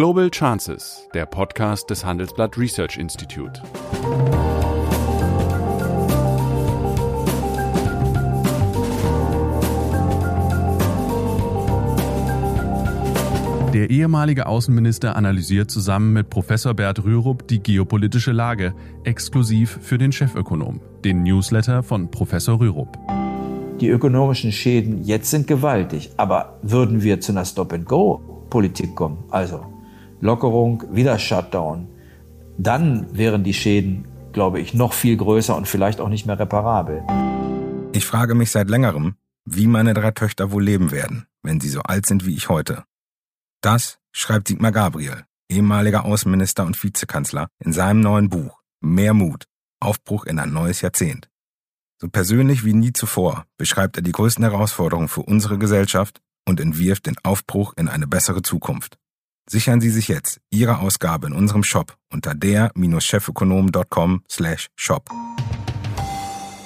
Global 0.00 0.30
Chances, 0.30 1.06
der 1.12 1.26
Podcast 1.26 1.90
des 1.90 2.06
Handelsblatt 2.06 2.56
Research 2.56 2.96
Institute. 2.96 3.60
Der 13.74 13.90
ehemalige 13.90 14.46
Außenminister 14.46 15.16
analysiert 15.16 15.70
zusammen 15.70 16.14
mit 16.14 16.30
Professor 16.30 16.72
Bert 16.72 17.04
Rürup 17.04 17.46
die 17.46 17.62
geopolitische 17.62 18.32
Lage, 18.32 18.72
exklusiv 19.04 19.80
für 19.82 19.98
den 19.98 20.12
Chefökonom, 20.12 20.80
den 21.04 21.24
Newsletter 21.24 21.82
von 21.82 22.10
Professor 22.10 22.58
Rürup. 22.58 22.96
Die 23.80 23.88
ökonomischen 23.88 24.50
Schäden 24.50 25.04
jetzt 25.04 25.30
sind 25.30 25.46
gewaltig, 25.46 26.10
aber 26.16 26.58
würden 26.62 27.02
wir 27.02 27.20
zu 27.20 27.32
einer 27.32 27.44
Stop-and-Go-Politik 27.44 28.94
kommen, 28.94 29.24
also 29.28 29.66
Lockerung, 30.20 30.84
wieder 30.90 31.18
Shutdown, 31.18 31.88
dann 32.58 33.06
wären 33.16 33.42
die 33.42 33.54
Schäden, 33.54 34.06
glaube 34.32 34.60
ich, 34.60 34.74
noch 34.74 34.92
viel 34.92 35.16
größer 35.16 35.56
und 35.56 35.66
vielleicht 35.66 36.00
auch 36.00 36.08
nicht 36.08 36.26
mehr 36.26 36.38
reparabel. 36.38 37.02
Ich 37.92 38.04
frage 38.04 38.34
mich 38.34 38.50
seit 38.50 38.68
längerem, 38.68 39.16
wie 39.44 39.66
meine 39.66 39.94
drei 39.94 40.10
Töchter 40.10 40.52
wohl 40.52 40.62
leben 40.62 40.90
werden, 40.90 41.26
wenn 41.42 41.60
sie 41.60 41.70
so 41.70 41.80
alt 41.80 42.06
sind 42.06 42.26
wie 42.26 42.34
ich 42.34 42.48
heute. 42.48 42.84
Das 43.62 43.98
schreibt 44.12 44.48
Sigmar 44.48 44.72
Gabriel, 44.72 45.24
ehemaliger 45.48 46.04
Außenminister 46.04 46.64
und 46.64 46.82
Vizekanzler, 46.82 47.48
in 47.58 47.72
seinem 47.72 48.00
neuen 48.00 48.28
Buch 48.28 48.60
Mehr 48.82 49.12
Mut, 49.12 49.44
Aufbruch 49.80 50.24
in 50.24 50.38
ein 50.38 50.52
neues 50.52 50.80
Jahrzehnt. 50.80 51.28
So 51.98 52.08
persönlich 52.08 52.64
wie 52.64 52.72
nie 52.72 52.92
zuvor 52.92 53.44
beschreibt 53.58 53.96
er 53.96 54.02
die 54.02 54.12
größten 54.12 54.44
Herausforderungen 54.44 55.08
für 55.08 55.20
unsere 55.20 55.58
Gesellschaft 55.58 56.20
und 56.48 56.60
entwirft 56.60 57.06
den 57.06 57.16
Aufbruch 57.22 57.74
in 57.76 57.88
eine 57.88 58.06
bessere 58.06 58.40
Zukunft. 58.40 58.96
Sichern 59.50 59.80
Sie 59.80 59.90
sich 59.90 60.06
jetzt 60.06 60.40
Ihre 60.50 60.78
Ausgabe 60.78 61.26
in 61.26 61.32
unserem 61.32 61.64
Shop 61.64 61.96
unter 62.12 62.36
der-chefökonom.com 62.36 64.22
slash 64.30 64.68
shop. 64.76 65.10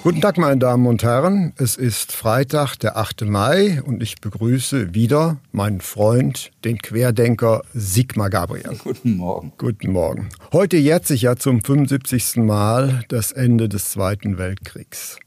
Guten 0.03 0.21
Tag, 0.21 0.37
meine 0.37 0.59
Damen 0.59 0.87
und 0.87 1.03
Herren. 1.03 1.55
Es 1.57 1.77
ist 1.77 2.13
Freitag, 2.13 2.77
der 2.77 2.99
8. 2.99 3.23
Mai 3.23 3.81
und 3.83 4.03
ich 4.03 4.21
begrüße 4.21 4.93
wieder 4.93 5.39
meinen 5.51 5.81
Freund, 5.81 6.51
den 6.67 6.77
Querdenker 6.77 7.63
Sigmar 7.73 8.29
Gabriel. 8.29 8.77
Guten 8.77 9.17
Morgen. 9.17 9.55
Guten 9.57 9.91
Morgen. 9.91 10.29
Heute 10.53 10.77
jährt 10.77 11.07
sich 11.07 11.23
ja 11.23 11.37
zum 11.37 11.65
75. 11.65 12.37
Mal 12.37 13.03
das 13.09 13.33
Ende 13.33 13.71
des 13.71 13.93
Zweiten 13.93 14.37
Weltkriegs. 14.37 15.19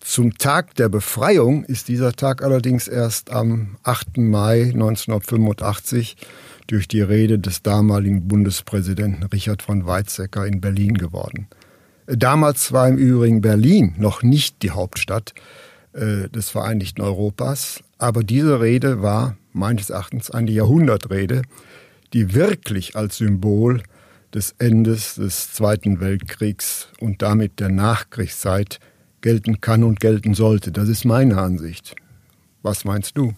Zum 0.00 0.36
Tag 0.36 0.74
der 0.74 0.90
Befreiung 0.90 1.64
ist 1.64 1.88
dieser 1.88 2.12
Tag 2.12 2.42
allerdings 2.42 2.88
erst 2.88 3.30
am 3.30 3.78
8. 3.84 4.18
Mai 4.18 4.64
1985 4.64 6.16
durch 6.66 6.88
die 6.88 7.02
Rede 7.02 7.38
des 7.38 7.62
damaligen 7.62 8.26
Bundespräsidenten 8.26 9.24
Richard 9.24 9.62
von 9.62 9.86
Weizsäcker 9.86 10.46
in 10.46 10.60
Berlin 10.60 10.94
geworden. 10.94 11.48
Damals 12.06 12.72
war 12.72 12.88
im 12.88 12.98
Übrigen 12.98 13.40
Berlin 13.40 13.94
noch 13.98 14.22
nicht 14.22 14.62
die 14.62 14.70
Hauptstadt 14.70 15.34
äh, 15.92 16.28
des 16.28 16.50
Vereinigten 16.50 17.00
Europas, 17.00 17.82
aber 17.98 18.22
diese 18.22 18.60
Rede 18.60 19.00
war 19.00 19.36
meines 19.52 19.90
Erachtens 19.90 20.30
eine 20.30 20.50
Jahrhundertrede, 20.50 21.42
die 22.12 22.34
wirklich 22.34 22.96
als 22.96 23.18
Symbol 23.18 23.82
des 24.34 24.54
Endes 24.58 25.14
des 25.14 25.52
Zweiten 25.52 26.00
Weltkriegs 26.00 26.88
und 27.00 27.22
damit 27.22 27.60
der 27.60 27.68
Nachkriegszeit 27.68 28.80
gelten 29.20 29.60
kann 29.60 29.84
und 29.84 30.00
gelten 30.00 30.34
sollte. 30.34 30.72
Das 30.72 30.88
ist 30.88 31.04
meine 31.04 31.38
Ansicht. 31.38 31.94
Was 32.62 32.84
meinst 32.84 33.16
du? 33.16 33.34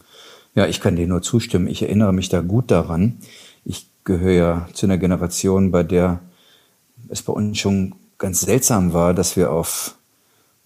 Ja, 0.56 0.66
ich 0.66 0.80
kann 0.80 0.96
dir 0.96 1.06
nur 1.06 1.20
zustimmen. 1.20 1.68
Ich 1.68 1.82
erinnere 1.82 2.14
mich 2.14 2.30
da 2.30 2.40
gut 2.40 2.70
daran. 2.70 3.18
Ich 3.66 3.88
gehöre 4.04 4.32
ja 4.32 4.68
zu 4.72 4.86
einer 4.86 4.96
Generation, 4.96 5.70
bei 5.70 5.82
der 5.82 6.20
es 7.08 7.20
bei 7.20 7.32
uns 7.34 7.58
schon 7.58 7.94
ganz 8.16 8.40
seltsam 8.40 8.94
war, 8.94 9.12
dass 9.12 9.36
wir 9.36 9.52
auf 9.52 9.96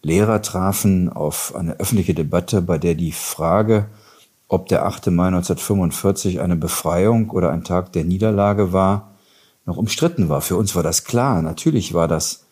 Lehrer 0.03 0.43
trafen, 0.43 1.09
auf 1.11 1.57
eine 1.57 1.81
öffentliche 1.81 2.15
Debatte, 2.15 2.63
bei 2.63 2.79
der 2.79 2.95
die 2.95 3.11
Frage, 3.11 3.87
ob 4.47 4.69
der 4.69 4.87
8. 4.87 5.09
Mai 5.09 5.27
1945 5.27 6.41
eine 6.41 6.55
Befreiung 6.55 7.31
oder 7.31 7.51
ein 7.51 7.65
Tag 7.65 7.93
der 7.93 8.05
Niederlage 8.05 8.73
war, 8.73 9.17
noch 9.67 9.77
umstritten 9.77 10.29
war. 10.29 10.41
Für 10.41 10.57
uns 10.57 10.77
war 10.77 10.85
das 10.85 11.03
klar. 11.03 11.43
Natürlich 11.43 11.95
war 11.95 12.07
das 12.07 12.45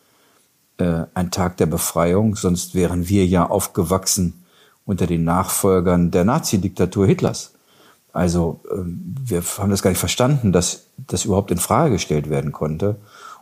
äh, 0.78 1.04
ein 1.14 1.30
Tag 1.30 1.56
der 1.58 1.66
Befreiung, 1.66 2.34
sonst 2.34 2.74
wären 2.74 3.08
wir 3.08 3.26
ja 3.26 3.48
aufgewachsen 3.48 4.42
unter 4.88 5.06
den 5.06 5.22
Nachfolgern 5.22 6.10
der 6.10 6.24
Nazi-Diktatur 6.24 7.06
Hitlers. 7.06 7.52
Also 8.14 8.62
äh, 8.70 8.76
wir 8.76 9.42
haben 9.58 9.70
das 9.70 9.82
gar 9.82 9.90
nicht 9.90 10.00
verstanden, 10.00 10.50
dass 10.50 10.86
das 10.96 11.26
überhaupt 11.26 11.50
in 11.50 11.58
Frage 11.58 11.92
gestellt 11.92 12.30
werden 12.30 12.52
konnte. 12.52 12.96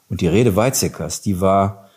Und 0.08 0.20
die 0.20 0.26
Rede 0.26 0.56
Weizsäckers, 0.56 1.20
die 1.20 1.40
war, 1.40 1.88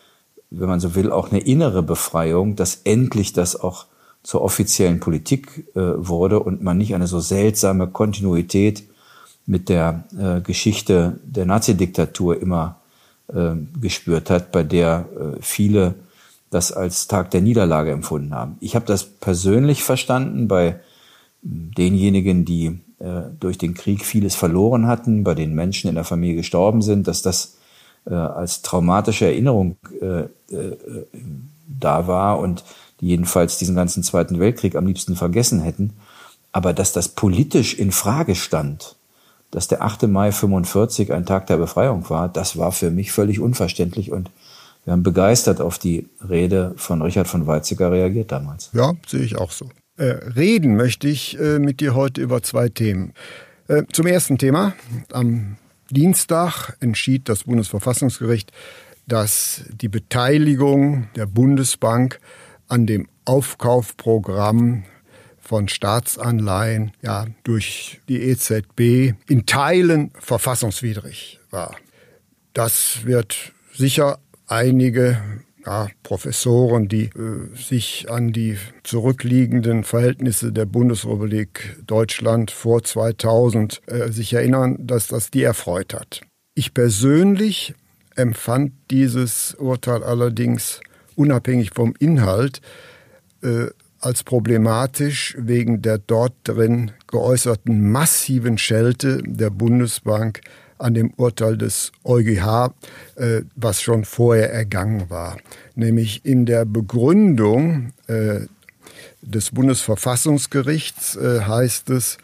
wenn 0.51 0.69
man 0.69 0.79
so 0.79 0.93
will, 0.93 1.11
auch 1.11 1.31
eine 1.31 1.41
innere 1.41 1.81
Befreiung, 1.81 2.55
dass 2.55 2.81
endlich 2.83 3.33
das 3.33 3.59
auch 3.59 3.87
zur 4.21 4.43
offiziellen 4.43 4.99
Politik 4.99 5.65
äh, 5.75 5.79
wurde 5.95 6.39
und 6.41 6.61
man 6.61 6.77
nicht 6.77 6.93
eine 6.93 7.07
so 7.07 7.19
seltsame 7.19 7.87
Kontinuität 7.87 8.83
mit 9.47 9.67
der 9.67 10.03
äh, 10.15 10.41
Geschichte 10.41 11.19
der 11.23 11.47
Nazi-Diktatur 11.47 12.39
immer 12.39 12.81
äh, 13.33 13.55
gespürt 13.81 14.29
hat, 14.29 14.51
bei 14.51 14.61
der 14.61 15.05
äh, 15.19 15.41
viele 15.41 15.95
das 16.49 16.71
als 16.71 17.07
Tag 17.07 17.31
der 17.31 17.41
Niederlage 17.41 17.91
empfunden 17.91 18.33
haben. 18.33 18.57
Ich 18.59 18.75
habe 18.75 18.85
das 18.85 19.03
persönlich 19.03 19.83
verstanden 19.83 20.47
bei 20.47 20.79
denjenigen, 21.41 22.45
die 22.45 22.79
äh, 22.99 23.21
durch 23.39 23.57
den 23.57 23.73
Krieg 23.73 24.05
vieles 24.05 24.35
verloren 24.35 24.87
hatten, 24.87 25.23
bei 25.23 25.35
den 25.35 25.53
Menschen 25.53 25.89
in 25.89 25.95
der 25.95 26.03
Familie 26.03 26.37
gestorben 26.37 26.81
sind, 26.81 27.07
dass 27.07 27.21
das 27.21 27.57
äh, 28.05 28.13
als 28.13 28.61
traumatische 28.61 29.25
Erinnerung 29.25 29.77
äh, 30.01 30.21
äh, 30.53 30.77
da 31.67 32.07
war 32.07 32.39
und 32.39 32.63
die 32.99 33.07
jedenfalls 33.07 33.57
diesen 33.57 33.75
ganzen 33.75 34.03
Zweiten 34.03 34.39
Weltkrieg 34.39 34.75
am 34.75 34.87
liebsten 34.87 35.15
vergessen 35.15 35.61
hätten. 35.61 35.93
Aber 36.51 36.73
dass 36.73 36.91
das 36.91 37.09
politisch 37.09 37.75
in 37.75 37.91
Frage 37.91 38.35
stand, 38.35 38.95
dass 39.51 39.67
der 39.67 39.81
8. 39.81 40.03
Mai 40.07 40.31
45 40.31 41.13
ein 41.13 41.25
Tag 41.25 41.47
der 41.47 41.57
Befreiung 41.57 42.09
war, 42.09 42.27
das 42.27 42.57
war 42.57 42.71
für 42.71 42.91
mich 42.91 43.11
völlig 43.11 43.39
unverständlich 43.39 44.11
und 44.11 44.31
wir 44.85 44.93
haben 44.93 45.03
begeistert 45.03 45.61
auf 45.61 45.77
die 45.77 46.07
Rede 46.27 46.73
von 46.77 47.01
Richard 47.01 47.27
von 47.27 47.45
Weizsäcker 47.45 47.91
reagiert 47.91 48.31
damals. 48.31 48.69
Ja, 48.73 48.93
sehe 49.07 49.21
ich 49.21 49.37
auch 49.37 49.51
so. 49.51 49.69
Äh, 49.97 50.03
reden 50.35 50.75
möchte 50.75 51.07
ich 51.07 51.39
äh, 51.39 51.59
mit 51.59 51.81
dir 51.81 51.93
heute 51.93 52.21
über 52.21 52.41
zwei 52.41 52.69
Themen. 52.69 53.13
Äh, 53.67 53.83
zum 53.91 54.07
ersten 54.07 54.37
Thema. 54.37 54.73
Am 55.11 55.57
Dienstag 55.91 56.77
entschied 56.79 57.27
das 57.29 57.43
Bundesverfassungsgericht, 57.43 58.51
dass 59.07 59.63
die 59.71 59.89
Beteiligung 59.89 61.07
der 61.15 61.25
Bundesbank 61.25 62.19
an 62.67 62.85
dem 62.85 63.07
Aufkaufprogramm 63.25 64.85
von 65.39 65.67
Staatsanleihen 65.67 66.91
ja, 67.01 67.25
durch 67.43 68.01
die 68.07 68.21
EZB 68.21 69.15
in 69.27 69.45
Teilen 69.45 70.11
verfassungswidrig 70.19 71.39
war. 71.49 71.75
Das 72.53 73.05
wird 73.05 73.53
sicher 73.73 74.19
einige 74.49 75.17
ja, 75.65 75.87
Professoren, 76.03 76.87
die 76.87 77.05
äh, 77.05 77.55
sich 77.55 78.07
an 78.09 78.31
die 78.31 78.57
zurückliegenden 78.83 79.83
Verhältnisse 79.83 80.51
der 80.51 80.65
Bundesrepublik 80.65 81.77
Deutschland 81.85 82.51
vor 82.51 82.83
2000 82.83 83.81
äh, 83.87 84.11
sich 84.11 84.33
erinnern, 84.33 84.77
dass 84.79 85.07
das 85.07 85.31
die 85.31 85.43
erfreut 85.43 85.93
hat. 85.93 86.21
Ich 86.55 86.73
persönlich 86.73 87.73
empfand 88.15 88.73
dieses 88.89 89.55
Urteil 89.55 90.03
allerdings 90.03 90.81
unabhängig 91.15 91.71
vom 91.73 91.93
Inhalt 91.99 92.61
äh, 93.43 93.67
als 93.99 94.23
problematisch 94.23 95.35
wegen 95.37 95.81
der 95.81 95.97
dort 95.97 96.33
drin 96.43 96.91
geäußerten 97.07 97.91
massiven 97.91 98.57
Schelte 98.57 99.21
der 99.25 99.49
Bundesbank 99.49 100.41
an 100.79 100.93
dem 100.93 101.13
Urteil 101.17 101.57
des 101.57 101.91
EuGH, 102.03 102.73
äh, 103.15 103.41
was 103.55 103.81
schon 103.81 104.05
vorher 104.05 104.51
ergangen 104.51 105.09
war. 105.09 105.37
Nämlich 105.75 106.25
in 106.25 106.45
der 106.45 106.65
Begründung 106.65 107.93
äh, 108.07 108.41
des 109.21 109.51
Bundesverfassungsgerichts 109.51 111.15
äh, 111.15 111.41
heißt 111.41 111.89
es, 111.89 112.17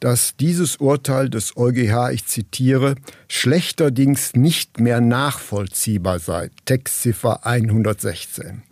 dass 0.00 0.36
dieses 0.36 0.76
Urteil 0.76 1.30
des 1.30 1.56
EuGH, 1.56 2.12
ich 2.12 2.26
zitiere, 2.26 2.96
schlechterdings 3.28 4.34
nicht 4.34 4.80
mehr 4.80 5.00
nachvollziehbar 5.00 6.18
sei. 6.18 6.50
Textziffer 6.64 7.46
116. 7.46 8.62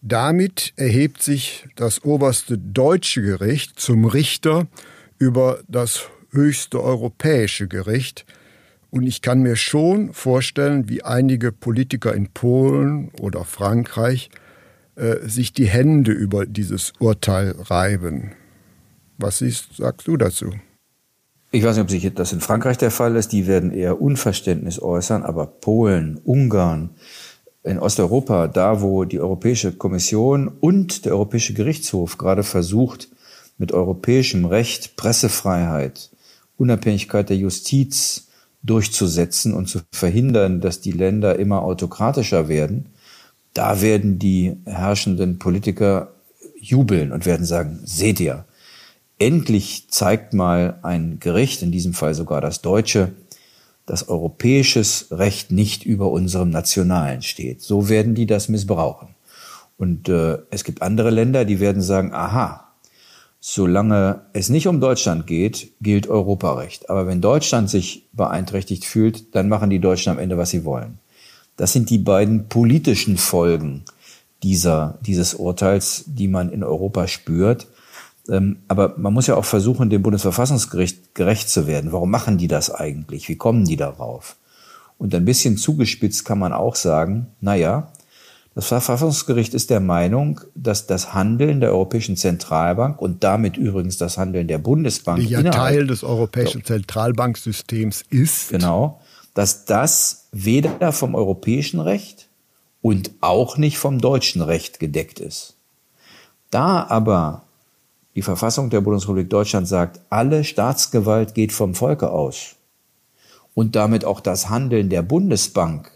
Damit 0.00 0.72
erhebt 0.76 1.22
sich 1.22 1.66
das 1.74 2.04
oberste 2.04 2.56
deutsche 2.56 3.20
Gericht 3.20 3.80
zum 3.80 4.04
Richter 4.04 4.68
über 5.18 5.60
das 5.66 6.02
höchste 6.30 6.82
europäische 6.82 7.66
Gericht, 7.66 8.24
und 8.90 9.06
ich 9.06 9.22
kann 9.22 9.40
mir 9.40 9.56
schon 9.56 10.12
vorstellen, 10.12 10.88
wie 10.88 11.02
einige 11.02 11.52
Politiker 11.52 12.14
in 12.14 12.28
Polen 12.28 13.10
oder 13.20 13.44
Frankreich 13.44 14.30
äh, 14.96 15.28
sich 15.28 15.52
die 15.52 15.66
Hände 15.66 16.12
über 16.12 16.46
dieses 16.46 16.92
Urteil 16.98 17.54
reiben. 17.58 18.32
Was 19.18 19.38
siehst, 19.38 19.76
sagst 19.76 20.06
du 20.06 20.16
dazu? 20.16 20.52
Ich 21.50 21.64
weiß 21.64 21.76
nicht, 21.76 21.84
ob 21.84 21.90
sich 21.90 22.14
das 22.14 22.32
in 22.32 22.40
Frankreich 22.40 22.78
der 22.78 22.90
Fall 22.90 23.16
ist. 23.16 23.32
Die 23.32 23.46
werden 23.46 23.72
eher 23.72 24.00
Unverständnis 24.00 24.80
äußern, 24.80 25.22
aber 25.22 25.46
Polen, 25.46 26.20
Ungarn, 26.24 26.90
in 27.64 27.78
Osteuropa, 27.78 28.48
da 28.48 28.80
wo 28.80 29.04
die 29.04 29.20
Europäische 29.20 29.72
Kommission 29.72 30.48
und 30.48 31.04
der 31.04 31.12
Europäische 31.12 31.54
Gerichtshof 31.54 32.16
gerade 32.16 32.42
versucht, 32.42 33.08
mit 33.58 33.72
europäischem 33.72 34.44
Recht 34.44 34.96
Pressefreiheit, 34.96 36.10
Unabhängigkeit 36.56 37.28
der 37.28 37.36
Justiz 37.36 38.27
durchzusetzen 38.62 39.54
und 39.54 39.68
zu 39.68 39.80
verhindern, 39.92 40.60
dass 40.60 40.80
die 40.80 40.92
Länder 40.92 41.38
immer 41.38 41.62
autokratischer 41.62 42.48
werden, 42.48 42.86
da 43.54 43.80
werden 43.80 44.18
die 44.18 44.56
herrschenden 44.66 45.38
Politiker 45.38 46.12
jubeln 46.60 47.12
und 47.12 47.26
werden 47.26 47.46
sagen, 47.46 47.80
seht 47.84 48.20
ihr, 48.20 48.44
endlich 49.18 49.88
zeigt 49.90 50.34
mal 50.34 50.78
ein 50.82 51.18
Gericht, 51.18 51.62
in 51.62 51.72
diesem 51.72 51.94
Fall 51.94 52.14
sogar 52.14 52.40
das 52.40 52.62
deutsche, 52.62 53.12
dass 53.86 54.08
europäisches 54.08 55.08
Recht 55.10 55.50
nicht 55.50 55.84
über 55.84 56.10
unserem 56.10 56.50
nationalen 56.50 57.22
steht. 57.22 57.62
So 57.62 57.88
werden 57.88 58.14
die 58.14 58.26
das 58.26 58.48
missbrauchen. 58.48 59.08
Und 59.78 60.08
äh, 60.08 60.38
es 60.50 60.64
gibt 60.64 60.82
andere 60.82 61.10
Länder, 61.10 61.44
die 61.44 61.58
werden 61.58 61.80
sagen, 61.80 62.12
aha, 62.12 62.67
solange 63.40 64.22
es 64.32 64.48
nicht 64.48 64.66
um 64.66 64.80
Deutschland 64.80 65.26
geht, 65.26 65.72
gilt 65.80 66.08
Europarecht. 66.08 66.90
Aber 66.90 67.06
wenn 67.06 67.20
Deutschland 67.20 67.70
sich 67.70 68.08
beeinträchtigt 68.12 68.84
fühlt, 68.84 69.34
dann 69.34 69.48
machen 69.48 69.70
die 69.70 69.78
Deutschen 69.78 70.10
am 70.10 70.18
Ende, 70.18 70.36
was 70.36 70.50
sie 70.50 70.64
wollen. 70.64 70.98
Das 71.56 71.72
sind 71.72 71.90
die 71.90 71.98
beiden 71.98 72.48
politischen 72.48 73.16
Folgen 73.16 73.84
dieser, 74.42 74.98
dieses 75.04 75.34
Urteils, 75.34 76.04
die 76.06 76.28
man 76.28 76.50
in 76.50 76.62
Europa 76.62 77.08
spürt. 77.08 77.66
Ähm, 78.28 78.58
aber 78.68 78.94
man 78.96 79.12
muss 79.12 79.26
ja 79.26 79.36
auch 79.36 79.44
versuchen, 79.44 79.90
dem 79.90 80.02
Bundesverfassungsgericht 80.02 81.14
gerecht 81.14 81.48
zu 81.48 81.66
werden. 81.66 81.92
Warum 81.92 82.10
machen 82.10 82.38
die 82.38 82.48
das 82.48 82.70
eigentlich? 82.70 83.28
Wie 83.28 83.36
kommen 83.36 83.64
die 83.64 83.76
darauf? 83.76 84.36
Und 84.98 85.14
ein 85.14 85.24
bisschen 85.24 85.56
zugespitzt 85.56 86.24
kann 86.24 86.38
man 86.38 86.52
auch 86.52 86.74
sagen, 86.74 87.28
na 87.40 87.54
ja, 87.54 87.92
das 88.58 88.66
Verfassungsgericht 88.66 89.54
ist 89.54 89.70
der 89.70 89.78
Meinung, 89.78 90.40
dass 90.56 90.88
das 90.88 91.14
Handeln 91.14 91.60
der 91.60 91.70
Europäischen 91.70 92.16
Zentralbank 92.16 93.00
und 93.00 93.22
damit 93.22 93.56
übrigens 93.56 93.98
das 93.98 94.18
Handeln 94.18 94.48
der 94.48 94.58
Bundesbank, 94.58 95.20
die 95.20 95.28
ja 95.28 95.44
Teil 95.44 95.86
des 95.86 96.02
Europäischen 96.02 96.64
Zentralbanksystems 96.64 98.02
ist, 98.10 98.48
genau, 98.48 99.00
dass 99.32 99.64
das 99.64 100.26
weder 100.32 100.90
vom 100.90 101.14
europäischen 101.14 101.78
Recht 101.78 102.30
und 102.82 103.12
auch 103.20 103.58
nicht 103.58 103.78
vom 103.78 104.00
deutschen 104.00 104.42
Recht 104.42 104.80
gedeckt 104.80 105.20
ist. 105.20 105.54
Da 106.50 106.84
aber 106.88 107.44
die 108.16 108.22
Verfassung 108.22 108.70
der 108.70 108.80
Bundesrepublik 108.80 109.30
Deutschland 109.30 109.68
sagt, 109.68 110.00
alle 110.10 110.42
Staatsgewalt 110.42 111.32
geht 111.36 111.52
vom 111.52 111.76
Volke 111.76 112.10
aus 112.10 112.56
und 113.54 113.76
damit 113.76 114.04
auch 114.04 114.18
das 114.18 114.48
Handeln 114.48 114.88
der 114.88 115.02
Bundesbank 115.02 115.92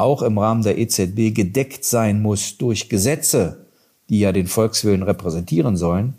auch 0.00 0.22
im 0.22 0.38
Rahmen 0.38 0.62
der 0.62 0.78
EZB 0.78 1.34
gedeckt 1.34 1.84
sein 1.84 2.22
muss 2.22 2.58
durch 2.58 2.88
Gesetze, 2.88 3.66
die 4.08 4.20
ja 4.20 4.32
den 4.32 4.46
Volkswillen 4.46 5.02
repräsentieren 5.02 5.76
sollen, 5.76 6.14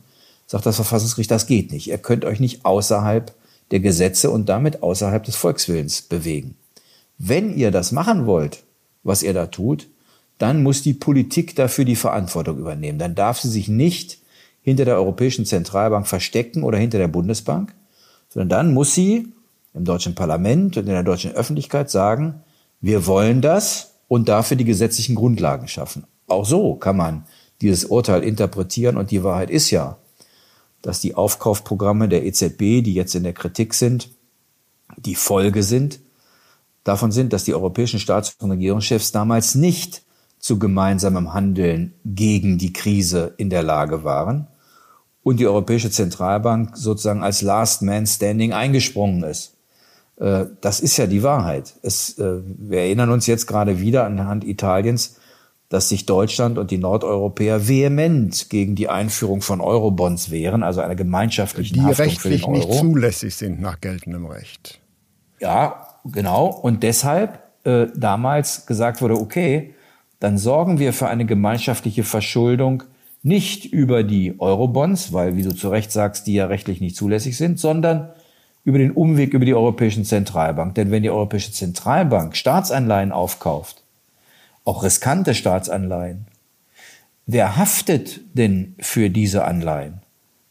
sagt 0.47 0.65
das 0.65 0.75
Verfassungsgericht, 0.75 1.31
das 1.31 1.47
geht 1.47 1.71
nicht. 1.71 1.87
Ihr 1.87 1.97
könnt 1.97 2.25
euch 2.25 2.39
nicht 2.39 2.65
außerhalb 2.65 3.33
der 3.71 3.79
Gesetze 3.79 4.29
und 4.29 4.49
damit 4.49 4.83
außerhalb 4.83 5.23
des 5.23 5.35
Volkswillens 5.35 6.01
bewegen. 6.01 6.55
Wenn 7.17 7.57
ihr 7.57 7.71
das 7.71 7.91
machen 7.91 8.25
wollt, 8.25 8.63
was 9.03 9.23
ihr 9.23 9.33
da 9.33 9.47
tut, 9.47 9.87
dann 10.37 10.63
muss 10.63 10.81
die 10.81 10.93
Politik 10.93 11.55
dafür 11.55 11.85
die 11.85 11.95
Verantwortung 11.95 12.57
übernehmen. 12.57 12.99
Dann 12.99 13.15
darf 13.15 13.39
sie 13.39 13.49
sich 13.49 13.67
nicht 13.67 14.19
hinter 14.61 14.85
der 14.85 14.95
Europäischen 14.95 15.45
Zentralbank 15.45 16.07
verstecken 16.07 16.63
oder 16.63 16.77
hinter 16.77 16.97
der 16.97 17.07
Bundesbank, 17.07 17.73
sondern 18.29 18.49
dann 18.49 18.73
muss 18.73 18.93
sie 18.93 19.27
im 19.73 19.85
deutschen 19.85 20.15
Parlament 20.15 20.77
und 20.77 20.83
in 20.83 20.93
der 20.93 21.03
deutschen 21.03 21.31
Öffentlichkeit 21.31 21.89
sagen, 21.89 22.41
wir 22.81 23.05
wollen 23.05 23.41
das 23.41 23.93
und 24.07 24.27
dafür 24.27 24.57
die 24.57 24.65
gesetzlichen 24.65 25.15
Grundlagen 25.15 25.67
schaffen. 25.67 26.05
Auch 26.27 26.45
so 26.45 26.75
kann 26.75 26.97
man 26.97 27.25
dieses 27.61 27.85
Urteil 27.85 28.23
interpretieren 28.23 28.97
und 28.97 29.11
die 29.11 29.23
Wahrheit 29.23 29.49
ist 29.49 29.69
ja, 29.69 29.97
dass 30.81 30.99
die 30.99 31.15
Aufkaufprogramme 31.15 32.09
der 32.09 32.25
EZB, 32.25 32.81
die 32.83 32.93
jetzt 32.93 33.13
in 33.13 33.23
der 33.23 33.33
Kritik 33.33 33.73
sind, 33.73 34.09
die 34.97 35.15
Folge 35.15 35.63
sind, 35.63 35.99
davon 36.83 37.11
sind, 37.11 37.33
dass 37.33 37.43
die 37.43 37.53
europäischen 37.53 37.99
Staats- 37.99 38.35
und 38.39 38.51
Regierungschefs 38.51 39.11
damals 39.11 39.55
nicht 39.55 40.03
zu 40.39 40.57
gemeinsamem 40.57 41.33
Handeln 41.33 41.93
gegen 42.03 42.57
die 42.57 42.73
Krise 42.73 43.35
in 43.37 43.51
der 43.51 43.61
Lage 43.61 44.03
waren 44.03 44.47
und 45.21 45.39
die 45.39 45.45
Europäische 45.45 45.91
Zentralbank 45.91 46.75
sozusagen 46.75 47.21
als 47.21 47.43
Last 47.43 47.83
Man 47.83 48.07
Standing 48.07 48.53
eingesprungen 48.53 49.23
ist. 49.23 49.55
Äh, 50.21 50.45
das 50.61 50.79
ist 50.79 50.97
ja 50.97 51.07
die 51.07 51.23
Wahrheit. 51.23 51.73
Es, 51.81 52.17
äh, 52.19 52.41
wir 52.45 52.79
erinnern 52.79 53.09
uns 53.09 53.25
jetzt 53.27 53.47
gerade 53.47 53.79
wieder 53.79 54.05
anhand 54.05 54.43
Italiens, 54.43 55.17
dass 55.67 55.89
sich 55.89 56.05
Deutschland 56.05 56.57
und 56.57 56.69
die 56.69 56.77
Nordeuropäer 56.77 57.67
vehement 57.67 58.49
gegen 58.49 58.75
die 58.75 58.89
Einführung 58.89 59.41
von 59.41 59.61
Eurobonds 59.61 60.29
wehren, 60.29 60.63
also 60.63 60.81
einer 60.81 60.95
gemeinschaftlichen 60.95 61.73
die 61.73 61.81
Haftung 61.81 62.05
rechtlich 62.05 62.41
für 62.41 62.51
den 62.51 62.55
Euro. 62.55 62.67
nicht 62.67 62.73
zulässig 62.79 63.35
sind 63.35 63.61
nach 63.61 63.79
geltendem 63.79 64.25
Recht. 64.25 64.79
Ja, 65.39 65.87
genau. 66.05 66.47
Und 66.47 66.83
deshalb 66.83 67.39
äh, 67.63 67.87
damals 67.95 68.65
gesagt 68.65 69.01
wurde, 69.01 69.15
okay, 69.15 69.73
dann 70.19 70.37
sorgen 70.37 70.77
wir 70.77 70.93
für 70.93 71.07
eine 71.07 71.25
gemeinschaftliche 71.25 72.03
Verschuldung 72.03 72.83
nicht 73.23 73.65
über 73.65 74.03
die 74.03 74.39
Eurobonds, 74.39 75.13
weil, 75.13 75.35
wie 75.35 75.43
du 75.43 75.55
zu 75.55 75.69
Recht 75.69 75.91
sagst, 75.91 76.27
die 76.27 76.33
ja 76.33 76.45
rechtlich 76.47 76.81
nicht 76.81 76.95
zulässig 76.95 77.37
sind, 77.37 77.59
sondern 77.59 78.09
über 78.63 78.77
den 78.77 78.91
Umweg 78.91 79.33
über 79.33 79.45
die 79.45 79.53
Europäische 79.53 80.03
Zentralbank. 80.03 80.75
Denn 80.75 80.91
wenn 80.91 81.03
die 81.03 81.09
Europäische 81.09 81.51
Zentralbank 81.51 82.35
Staatsanleihen 82.35 83.11
aufkauft, 83.11 83.83
auch 84.63 84.83
riskante 84.83 85.33
Staatsanleihen, 85.33 86.27
wer 87.25 87.57
haftet 87.57 88.21
denn 88.33 88.75
für 88.79 89.09
diese 89.09 89.45
Anleihen? 89.45 90.01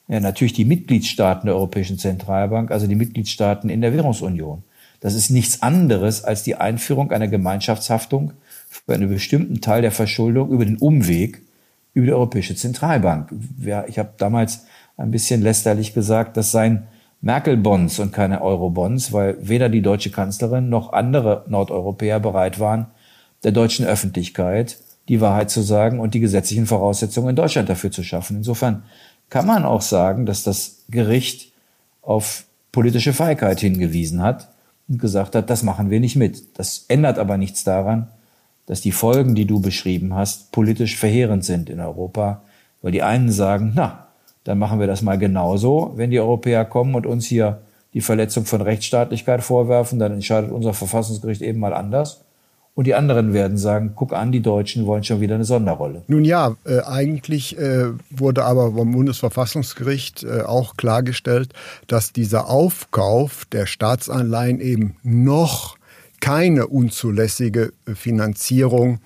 Ja, 0.09 0.19
natürlich 0.19 0.55
die 0.55 0.65
Mitgliedstaaten 0.65 1.47
der 1.47 1.55
Europäischen 1.55 1.99
Zentralbank, 1.99 2.73
also 2.73 2.89
die 2.89 2.97
Mitgliedstaaten 2.97 3.71
in 3.71 3.81
der 3.81 3.93
Währungsunion. 3.95 4.65
Das 4.99 5.15
ist 5.15 5.31
nichts 5.31 5.62
anderes 5.62 6.25
als 6.25 6.43
die 6.43 6.57
Einführung 6.57 7.12
einer 7.12 7.29
Gemeinschaftshaftung 7.29 8.33
für 8.69 8.93
einen 8.93 9.09
bestimmten 9.09 9.61
Teil 9.61 9.83
der 9.83 9.93
Verschuldung 9.93 10.51
über 10.51 10.65
den 10.65 10.79
Umweg 10.79 11.43
über 11.95 12.07
die 12.07 12.12
Europäische 12.12 12.55
Zentralbank. 12.55 13.33
Ich 13.87 13.99
habe 13.99 14.12
damals 14.19 14.67
ein 14.97 15.11
bisschen 15.11 15.43
lästerlich 15.43 15.95
gesagt, 15.95 16.37
das 16.37 16.51
seien 16.51 16.89
Merkel-Bonds 17.23 17.99
und 17.99 18.13
keine 18.13 18.41
Euro-Bonds, 18.43 19.13
weil 19.13 19.37
weder 19.41 19.69
die 19.69 19.83
deutsche 19.83 20.11
Kanzlerin 20.11 20.69
noch 20.69 20.93
andere 20.93 21.45
Nordeuropäer 21.49 22.21
bereit 22.21 22.59
waren, 22.59 22.87
der 23.45 23.53
deutschen 23.53 23.87
Öffentlichkeit 23.87 24.79
die 25.09 25.21
Wahrheit 25.21 25.50
zu 25.50 25.62
sagen 25.62 25.99
und 25.99 26.15
die 26.15 26.21
gesetzlichen 26.21 26.67
Voraussetzungen 26.67 27.31
in 27.31 27.37
Deutschland 27.37 27.69
dafür 27.69 27.91
zu 27.91 28.05
schaffen. 28.05 28.37
Insofern 28.37 28.85
kann 29.29 29.47
man 29.47 29.65
auch 29.65 29.83
sagen, 29.83 30.25
dass 30.25 30.45
das 30.45 30.85
Gericht 30.89 31.53
auf 32.00 32.45
politische 32.71 33.12
Feigheit 33.12 33.61
hingewiesen 33.61 34.23
hat 34.23 34.49
und 34.89 35.00
gesagt 35.00 35.35
hat, 35.35 35.50
das 35.50 35.62
machen 35.62 35.91
wir 35.91 36.00
nicht 36.00 36.17
mit. 36.17 36.59
Das 36.59 36.85
ändert 36.89 37.19
aber 37.19 37.39
nichts 37.39 37.65
daran, 37.65 38.09
dass 38.67 38.81
die 38.81 38.93
Folgen, 38.93 39.35
die 39.35 39.47
du 39.47 39.61
beschrieben 39.61 40.15
hast, 40.15 40.53
politisch 40.53 40.97
verheerend 40.97 41.45
sind 41.45 41.71
in 41.71 41.81
Europa, 41.81 42.43
weil 42.83 42.93
die 42.93 43.03
einen 43.03 43.33
sagen, 43.33 43.73
na, 43.75 44.07
dann 44.44 44.59
machen 44.59 44.80
wir 44.80 44.87
das 44.87 45.02
mal 45.02 45.18
genauso. 45.18 45.92
Wenn 45.97 46.11
die 46.11 46.20
Europäer 46.20 46.64
kommen 46.64 46.94
und 46.94 47.06
uns 47.06 47.26
hier 47.26 47.61
die 47.94 48.00
Verletzung 48.00 48.44
von 48.44 48.61
Rechtsstaatlichkeit 48.61 49.42
vorwerfen, 49.42 49.99
dann 49.99 50.12
entscheidet 50.12 50.50
unser 50.50 50.73
Verfassungsgericht 50.73 51.42
eben 51.42 51.59
mal 51.59 51.75
anders. 51.75 52.25
Und 52.75 52.87
die 52.87 52.94
anderen 52.94 53.35
werden 53.35 53.59
sagen, 53.59 53.92
guck 53.97 54.12
an, 54.12 54.32
die 54.32 54.40
Deutschen 54.40 54.87
wollen 54.87 55.02
schon 55.02 55.20
wieder 55.20 55.35
eine 55.35 55.44
Sonderrolle. 55.44 56.02
Nun 56.06 56.25
ja, 56.25 56.56
äh, 56.64 56.80
eigentlich 56.80 57.59
äh, 57.59 57.87
wurde 58.11 58.44
aber 58.44 58.73
vom 58.73 58.92
Bundesverfassungsgericht 58.92 60.23
äh, 60.23 60.42
auch 60.42 60.76
klargestellt, 60.76 61.52
dass 61.88 62.12
dieser 62.12 62.49
Aufkauf 62.49 63.44
der 63.47 63.66
Staatsanleihen 63.66 64.61
eben 64.61 64.97
noch 65.02 65.76
keine 66.20 66.68
unzulässige 66.68 67.73
Finanzierung 67.92 69.00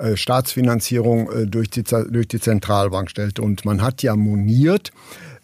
äh, 0.00 0.16
Staatsfinanzierung 0.16 1.30
äh, 1.30 1.46
durch 1.46 1.70
die, 1.70 1.82
durch 1.82 2.28
die 2.28 2.40
Zentralbank 2.40 3.10
stellte. 3.10 3.42
Und 3.42 3.64
man 3.64 3.82
hat 3.82 4.02
ja 4.02 4.16
moniert, 4.16 4.92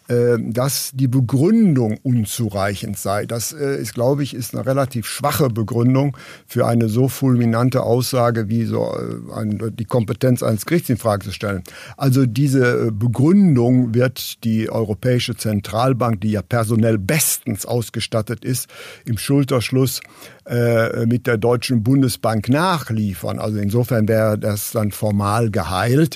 dass 0.07 0.91
die 0.93 1.07
Begründung 1.07 1.97
unzureichend 2.01 2.97
sei. 2.97 3.25
Das 3.25 3.51
äh, 3.51 3.75
ist, 3.75 3.93
glaube 3.93 4.23
ich, 4.23 4.33
ist 4.33 4.55
eine 4.55 4.65
relativ 4.65 5.05
schwache 5.05 5.49
Begründung 5.49 6.15
für 6.45 6.65
eine 6.65 6.87
so 6.87 7.09
fulminante 7.09 7.83
Aussage 7.83 8.47
wie 8.47 8.63
so 8.63 8.95
äh, 8.95 9.71
die 9.71 9.85
Kompetenz 9.85 10.43
eines 10.43 10.65
Gerichts 10.65 10.89
in 10.89 10.97
Frage 10.97 11.25
zu 11.25 11.31
stellen. 11.33 11.63
Also 11.97 12.25
diese 12.25 12.91
Begründung 12.91 13.93
wird 13.93 14.43
die 14.45 14.69
Europäische 14.69 15.35
Zentralbank, 15.35 16.21
die 16.21 16.31
ja 16.31 16.41
personell 16.41 16.97
bestens 16.97 17.65
ausgestattet 17.65 18.45
ist, 18.45 18.69
im 19.05 19.17
Schulterschluss 19.17 20.01
mit 21.05 21.27
der 21.27 21.37
Deutschen 21.37 21.83
Bundesbank 21.83 22.47
nachliefern. 22.47 23.39
Also 23.39 23.57
insofern 23.57 24.07
wäre 24.07 24.39
das 24.39 24.71
dann 24.71 24.91
formal 24.91 25.51
geheilt. 25.51 26.15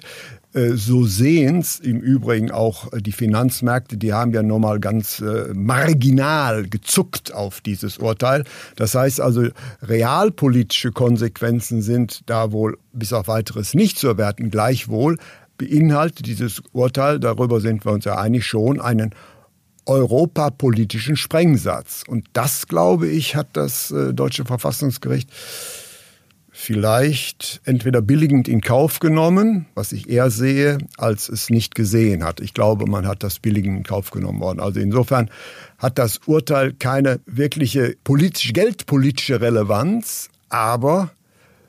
Äh, 0.53 0.72
so 0.74 1.05
sehen's 1.05 1.79
im 1.79 2.01
Übrigen 2.01 2.51
auch 2.51 2.91
äh, 2.91 3.01
die 3.01 3.13
Finanzmärkte, 3.13 3.98
die 3.98 4.13
haben 4.13 4.34
ja 4.34 4.43
nochmal 4.43 4.79
ganz 4.79 5.22
äh, 5.22 5.53
marginal 5.53 6.67
gezuckt 6.67 7.34
auf 7.34 7.62
dieses 7.62 7.98
Urteil. 7.98 8.43
Das 8.75 8.93
heißt 8.96 9.22
also, 9.22 9.48
realpolitische 9.81 10.91
Konsequenzen 10.91 11.81
sind 11.81 12.22
da 12.25 12.51
wohl 12.51 12.77
bis 12.91 13.13
auf 13.13 13.27
weiteres 13.27 13.74
nicht 13.74 13.98
zu 13.98 14.08
erwerten. 14.08 14.51
Gleichwohl 14.51 15.17
beinhaltet 15.58 16.25
dieses 16.25 16.62
Urteil, 16.74 17.20
darüber 17.20 17.62
sind 17.62 17.86
wir 17.86 17.93
uns 17.93 18.05
ja 18.05 18.17
einig, 18.17 18.46
schon 18.46 18.81
einen 18.81 19.12
europapolitischen 19.86 21.15
Sprengsatz. 21.15 22.03
Und 22.08 22.25
das, 22.34 22.67
glaube 22.67 23.08
ich, 23.08 23.36
hat 23.36 23.50
das 23.53 23.93
deutsche 24.13 24.46
Verfassungsgericht 24.46 25.29
vielleicht 26.62 27.60
entweder 27.65 28.01
billigend 28.01 28.48
in 28.48 28.62
Kauf 28.62 29.00
genommen, 29.00 29.65
was 29.74 29.91
ich 29.91 30.10
eher 30.10 30.30
sehe, 30.30 30.77
als 30.98 31.27
es 31.27 31.50
nicht 31.50 31.74
gesehen 31.74 32.24
hat. 32.24 32.39
Ich 32.39 32.53
glaube, 32.53 32.86
man 32.86 33.08
hat 33.08 33.24
das 33.24 33.39
billigend 33.39 33.77
in 33.77 33.84
Kauf 33.84 34.12
genommen 34.12 34.39
worden. 34.39 34.60
Also 34.60 34.80
insofern 34.80 35.32
hat 35.80 35.98
das 35.98 36.20
Urteil 36.27 36.74
keine 36.74 37.20
wirkliche 37.25 37.96
politisch, 38.03 38.53
geldpolitische 38.53 39.41
Relevanz, 39.41 40.30
aber 40.50 41.10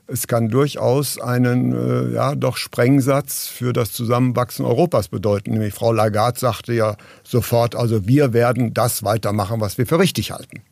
es 0.06 0.26
kann 0.26 0.50
durchaus 0.50 1.18
einen 1.18 1.72
äh, 1.72 2.14
ja, 2.14 2.34
doch 2.34 2.58
Sprengsatz 2.58 3.46
für 3.46 3.72
das 3.72 3.92
Zusammenwachsen 3.92 4.66
Europas 4.66 5.08
bedeuten. 5.08 5.52
Nämlich 5.52 5.72
Frau 5.72 5.92
Lagarde 5.92 6.38
sagte 6.38 6.74
ja 6.74 6.96
sofort, 7.24 7.74
also 7.74 8.06
wir 8.06 8.34
werden 8.34 8.74
das 8.74 9.02
weitermachen, 9.04 9.60
was 9.60 9.78
wir 9.78 9.86
für 9.86 9.98
richtig 9.98 10.32
halten. 10.32 10.62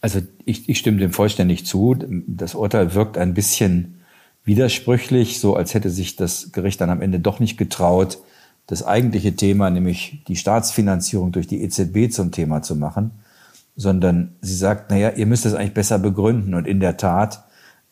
Also 0.00 0.20
ich, 0.44 0.68
ich 0.68 0.78
stimme 0.78 0.98
dem 0.98 1.12
vollständig 1.12 1.66
zu. 1.66 1.96
Das 2.26 2.54
Urteil 2.54 2.94
wirkt 2.94 3.18
ein 3.18 3.34
bisschen 3.34 4.00
widersprüchlich, 4.44 5.40
so 5.40 5.54
als 5.54 5.74
hätte 5.74 5.90
sich 5.90 6.16
das 6.16 6.52
Gericht 6.52 6.80
dann 6.80 6.90
am 6.90 7.02
Ende 7.02 7.20
doch 7.20 7.40
nicht 7.40 7.58
getraut, 7.58 8.18
das 8.66 8.86
eigentliche 8.86 9.36
Thema, 9.36 9.68
nämlich 9.68 10.22
die 10.28 10.36
Staatsfinanzierung 10.36 11.32
durch 11.32 11.46
die 11.46 11.62
EZB 11.62 12.10
zum 12.10 12.30
Thema 12.30 12.62
zu 12.62 12.76
machen, 12.76 13.10
sondern 13.76 14.36
sie 14.40 14.54
sagt, 14.54 14.90
naja, 14.90 15.10
ihr 15.10 15.26
müsst 15.26 15.44
es 15.44 15.54
eigentlich 15.54 15.74
besser 15.74 15.98
begründen. 15.98 16.54
Und 16.54 16.66
in 16.66 16.80
der 16.80 16.96
Tat, 16.96 17.44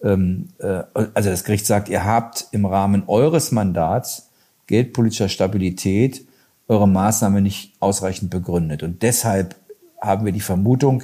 ähm, 0.03 0.49
äh, 0.59 0.83
also 1.15 1.31
das 1.31 1.45
Gericht 1.45 1.67
sagt, 1.67 1.89
ihr 1.89 2.05
habt 2.05 2.47
im 2.53 2.65
Rahmen 2.65 3.03
eures 3.07 3.53
Mandats 3.53 4.31
geldpolitischer 4.67 5.29
Stabilität 5.29 6.27
eure 6.69 6.87
Maßnahme 6.87 7.41
nicht 7.41 7.75
ausreichend 7.81 8.31
begründet. 8.31 8.83
Und 8.83 9.03
deshalb 9.03 9.57
haben 10.01 10.25
wir 10.25 10.33
die 10.33 10.41
Vermutung, 10.41 11.03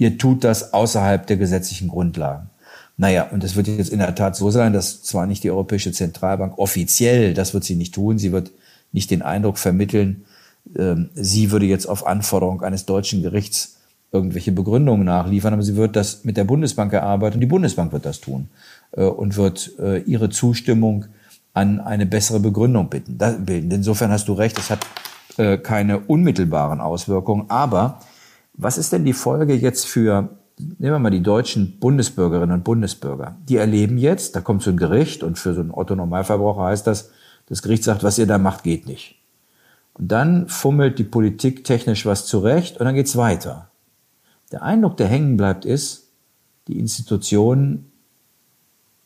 ihr 0.00 0.16
tut 0.16 0.44
das 0.44 0.72
außerhalb 0.72 1.26
der 1.26 1.36
gesetzlichen 1.36 1.88
Grundlagen. 1.88 2.48
Naja, 2.96 3.28
und 3.30 3.44
es 3.44 3.54
wird 3.54 3.68
jetzt 3.68 3.92
in 3.92 3.98
der 3.98 4.14
Tat 4.14 4.34
so 4.34 4.50
sein, 4.50 4.72
dass 4.72 5.02
zwar 5.02 5.26
nicht 5.26 5.44
die 5.44 5.50
Europäische 5.50 5.92
Zentralbank 5.92 6.58
offiziell, 6.58 7.34
das 7.34 7.52
wird 7.52 7.64
sie 7.64 7.76
nicht 7.76 7.94
tun, 7.94 8.18
sie 8.18 8.32
wird 8.32 8.50
nicht 8.92 9.10
den 9.10 9.20
Eindruck 9.20 9.58
vermitteln, 9.58 10.24
äh, 10.74 10.96
sie 11.14 11.50
würde 11.50 11.66
jetzt 11.66 11.86
auf 11.86 12.06
Anforderung 12.06 12.62
eines 12.62 12.86
deutschen 12.86 13.22
Gerichts 13.22 13.76
irgendwelche 14.10 14.52
Begründungen 14.52 15.04
nachliefern, 15.04 15.52
aber 15.52 15.62
sie 15.62 15.76
wird 15.76 15.96
das 15.96 16.24
mit 16.24 16.38
der 16.38 16.44
Bundesbank 16.44 16.92
erarbeiten 16.94 17.34
und 17.34 17.40
die 17.40 17.46
Bundesbank 17.46 17.92
wird 17.92 18.06
das 18.06 18.20
tun 18.20 18.48
äh, 18.92 19.02
und 19.02 19.36
wird 19.36 19.72
äh, 19.78 19.98
ihre 19.98 20.30
Zustimmung 20.30 21.04
an 21.52 21.78
eine 21.78 22.06
bessere 22.06 22.40
Begründung 22.40 22.88
bilden. 22.88 23.70
Insofern 23.70 24.10
hast 24.10 24.28
du 24.28 24.32
recht, 24.32 24.58
es 24.58 24.70
hat 24.70 24.86
äh, 25.36 25.58
keine 25.58 25.98
unmittelbaren 26.00 26.80
Auswirkungen, 26.80 27.50
aber 27.50 28.00
was 28.62 28.78
ist 28.78 28.92
denn 28.92 29.04
die 29.04 29.12
Folge 29.12 29.54
jetzt 29.54 29.86
für, 29.86 30.36
nehmen 30.58 30.94
wir 30.94 30.98
mal 30.98 31.10
die 31.10 31.22
deutschen 31.22 31.78
Bundesbürgerinnen 31.80 32.54
und 32.54 32.64
Bundesbürger? 32.64 33.36
Die 33.48 33.56
erleben 33.56 33.96
jetzt, 33.96 34.36
da 34.36 34.40
kommt 34.40 34.62
so 34.62 34.70
ein 34.70 34.76
Gericht 34.76 35.22
und 35.22 35.38
für 35.38 35.54
so 35.54 35.60
einen 35.60 35.70
Otto-Normalverbraucher 35.70 36.64
heißt 36.64 36.86
das, 36.86 37.10
das 37.46 37.62
Gericht 37.62 37.84
sagt, 37.84 38.02
was 38.02 38.18
ihr 38.18 38.26
da 38.26 38.38
macht, 38.38 38.62
geht 38.62 38.86
nicht. 38.86 39.16
Und 39.94 40.12
dann 40.12 40.48
fummelt 40.48 40.98
die 40.98 41.04
Politik 41.04 41.64
technisch 41.64 42.06
was 42.06 42.26
zurecht 42.26 42.78
und 42.78 42.84
dann 42.84 42.94
geht's 42.94 43.16
weiter. 43.16 43.70
Der 44.52 44.62
Eindruck, 44.62 44.96
der 44.96 45.08
hängen 45.08 45.36
bleibt, 45.36 45.64
ist, 45.64 46.08
die 46.68 46.78
Institutionen, 46.78 47.90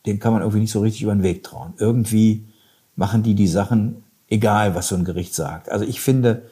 denen 0.04 0.18
kann 0.18 0.32
man 0.32 0.42
irgendwie 0.42 0.60
nicht 0.60 0.72
so 0.72 0.80
richtig 0.80 1.02
über 1.02 1.14
den 1.14 1.22
Weg 1.22 1.44
trauen. 1.44 1.74
Irgendwie 1.78 2.46
machen 2.96 3.22
die 3.22 3.34
die 3.34 3.48
Sachen 3.48 4.04
egal, 4.28 4.74
was 4.74 4.88
so 4.88 4.96
ein 4.96 5.04
Gericht 5.04 5.34
sagt. 5.34 5.70
Also 5.70 5.84
ich 5.84 6.00
finde, 6.00 6.42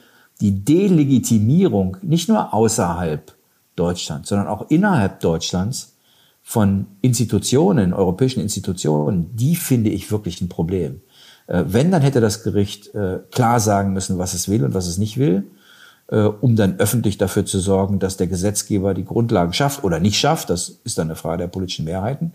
die 0.42 0.64
Delegitimierung 0.64 1.96
nicht 2.02 2.28
nur 2.28 2.52
außerhalb 2.52 3.32
Deutschlands, 3.76 4.28
sondern 4.28 4.48
auch 4.48 4.70
innerhalb 4.70 5.20
Deutschlands 5.20 5.96
von 6.42 6.86
Institutionen, 7.00 7.94
europäischen 7.94 8.40
Institutionen, 8.40 9.30
die 9.36 9.54
finde 9.54 9.90
ich 9.90 10.10
wirklich 10.10 10.40
ein 10.40 10.48
Problem. 10.48 11.00
Äh, 11.46 11.62
wenn, 11.68 11.92
dann 11.92 12.02
hätte 12.02 12.20
das 12.20 12.42
Gericht 12.42 12.92
äh, 12.92 13.20
klar 13.30 13.60
sagen 13.60 13.92
müssen, 13.92 14.18
was 14.18 14.34
es 14.34 14.48
will 14.48 14.64
und 14.64 14.74
was 14.74 14.88
es 14.88 14.98
nicht 14.98 15.16
will, 15.16 15.44
äh, 16.08 16.22
um 16.22 16.56
dann 16.56 16.80
öffentlich 16.80 17.18
dafür 17.18 17.46
zu 17.46 17.60
sorgen, 17.60 18.00
dass 18.00 18.16
der 18.16 18.26
Gesetzgeber 18.26 18.94
die 18.94 19.04
Grundlagen 19.04 19.52
schafft 19.52 19.84
oder 19.84 20.00
nicht 20.00 20.18
schafft. 20.18 20.50
Das 20.50 20.80
ist 20.82 20.98
dann 20.98 21.06
eine 21.06 21.16
Frage 21.16 21.38
der 21.38 21.48
politischen 21.48 21.84
Mehrheiten. 21.84 22.32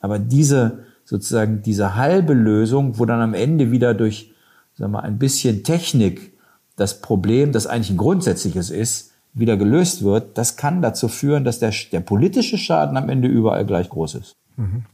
Aber 0.00 0.18
diese 0.18 0.84
sozusagen 1.04 1.60
diese 1.60 1.96
halbe 1.96 2.32
Lösung, 2.32 2.98
wo 2.98 3.04
dann 3.04 3.20
am 3.20 3.34
Ende 3.34 3.70
wieder 3.70 3.92
durch 3.92 4.32
sagen 4.78 4.92
wir, 4.92 5.02
ein 5.02 5.18
bisschen 5.18 5.64
Technik 5.64 6.31
das 6.76 7.00
Problem, 7.00 7.52
das 7.52 7.66
eigentlich 7.66 7.90
ein 7.90 7.96
grundsätzliches 7.96 8.70
ist, 8.70 9.12
wieder 9.34 9.56
gelöst 9.56 10.02
wird, 10.02 10.36
das 10.36 10.56
kann 10.56 10.82
dazu 10.82 11.08
führen, 11.08 11.44
dass 11.44 11.58
der, 11.58 11.72
der 11.90 12.00
politische 12.00 12.58
Schaden 12.58 12.96
am 12.96 13.08
Ende 13.08 13.28
überall 13.28 13.64
gleich 13.64 13.88
groß 13.88 14.16
ist. 14.16 14.36
Mhm. 14.56 14.84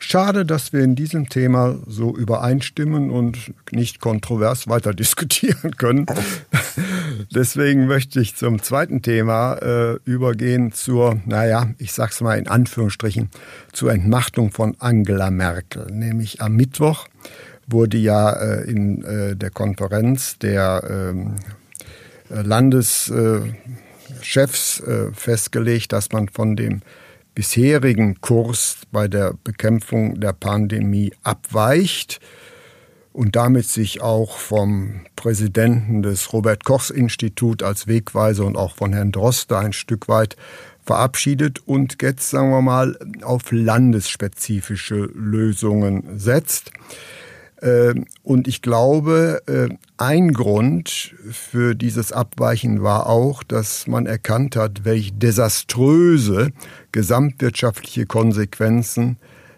Schade, 0.00 0.46
dass 0.46 0.72
wir 0.72 0.84
in 0.84 0.94
diesem 0.94 1.28
Thema 1.28 1.76
so 1.86 2.16
übereinstimmen 2.16 3.10
und 3.10 3.52
nicht 3.72 4.00
kontrovers 4.00 4.68
weiter 4.68 4.94
diskutieren 4.94 5.76
können. 5.76 6.06
Deswegen 7.34 7.86
möchte 7.86 8.20
ich 8.20 8.36
zum 8.36 8.62
zweiten 8.62 9.02
Thema 9.02 9.54
äh, 9.54 9.98
übergehen 10.04 10.72
zur, 10.72 11.20
naja, 11.26 11.70
ich 11.78 11.92
sag's 11.92 12.20
mal 12.20 12.38
in 12.38 12.46
Anführungsstrichen, 12.46 13.28
zur 13.72 13.92
Entmachtung 13.92 14.52
von 14.52 14.76
Angela 14.78 15.30
Merkel. 15.30 15.86
Nämlich 15.90 16.40
am 16.40 16.54
Mittwoch 16.54 17.08
wurde 17.68 17.96
ja 17.96 18.30
äh, 18.32 18.70
in 18.70 19.04
äh, 19.04 19.36
der 19.36 19.50
Konferenz 19.50 20.38
der 20.38 20.82
ähm, 20.88 21.36
äh, 22.30 22.42
Landeschefs 22.42 23.50
äh, 24.80 25.12
festgelegt, 25.12 25.92
dass 25.92 26.10
man 26.12 26.28
von 26.28 26.56
dem 26.56 26.82
bisherigen 27.34 28.20
Kurs 28.20 28.78
bei 28.90 29.06
der 29.06 29.34
Bekämpfung 29.44 30.18
der 30.20 30.32
Pandemie 30.32 31.12
abweicht 31.22 32.20
und 33.12 33.36
damit 33.36 33.66
sich 33.66 34.00
auch 34.00 34.38
vom 34.38 35.00
Präsidenten 35.14 36.02
des 36.02 36.32
Robert 36.32 36.64
Kochs 36.64 36.90
Institut 36.90 37.62
als 37.62 37.86
Wegweiser 37.86 38.44
und 38.44 38.56
auch 38.56 38.76
von 38.76 38.92
Herrn 38.92 39.12
Droste 39.12 39.58
ein 39.58 39.72
Stück 39.72 40.08
weit 40.08 40.36
verabschiedet 40.84 41.60
und 41.66 42.00
jetzt, 42.02 42.30
sagen 42.30 42.50
wir 42.50 42.62
mal, 42.62 42.98
auf 43.22 43.52
landesspezifische 43.52 45.10
Lösungen 45.14 46.18
setzt. 46.18 46.72
Ähm, 47.60 48.06
und 48.22 48.46
ich 48.48 48.62
glaube, 48.62 49.42
äh, 49.46 49.68
ein 49.96 50.32
Grund 50.32 51.14
für 51.30 51.74
dieses 51.74 52.12
Abweichen 52.12 52.82
war 52.82 53.06
auch, 53.06 53.42
dass 53.42 53.86
man 53.86 54.06
erkannt 54.06 54.56
hat, 54.56 54.84
welche 54.84 55.12
desaströse 55.12 56.50
gesamtwirtschaftliche 56.92 58.06
Konsequenzen 58.06 59.16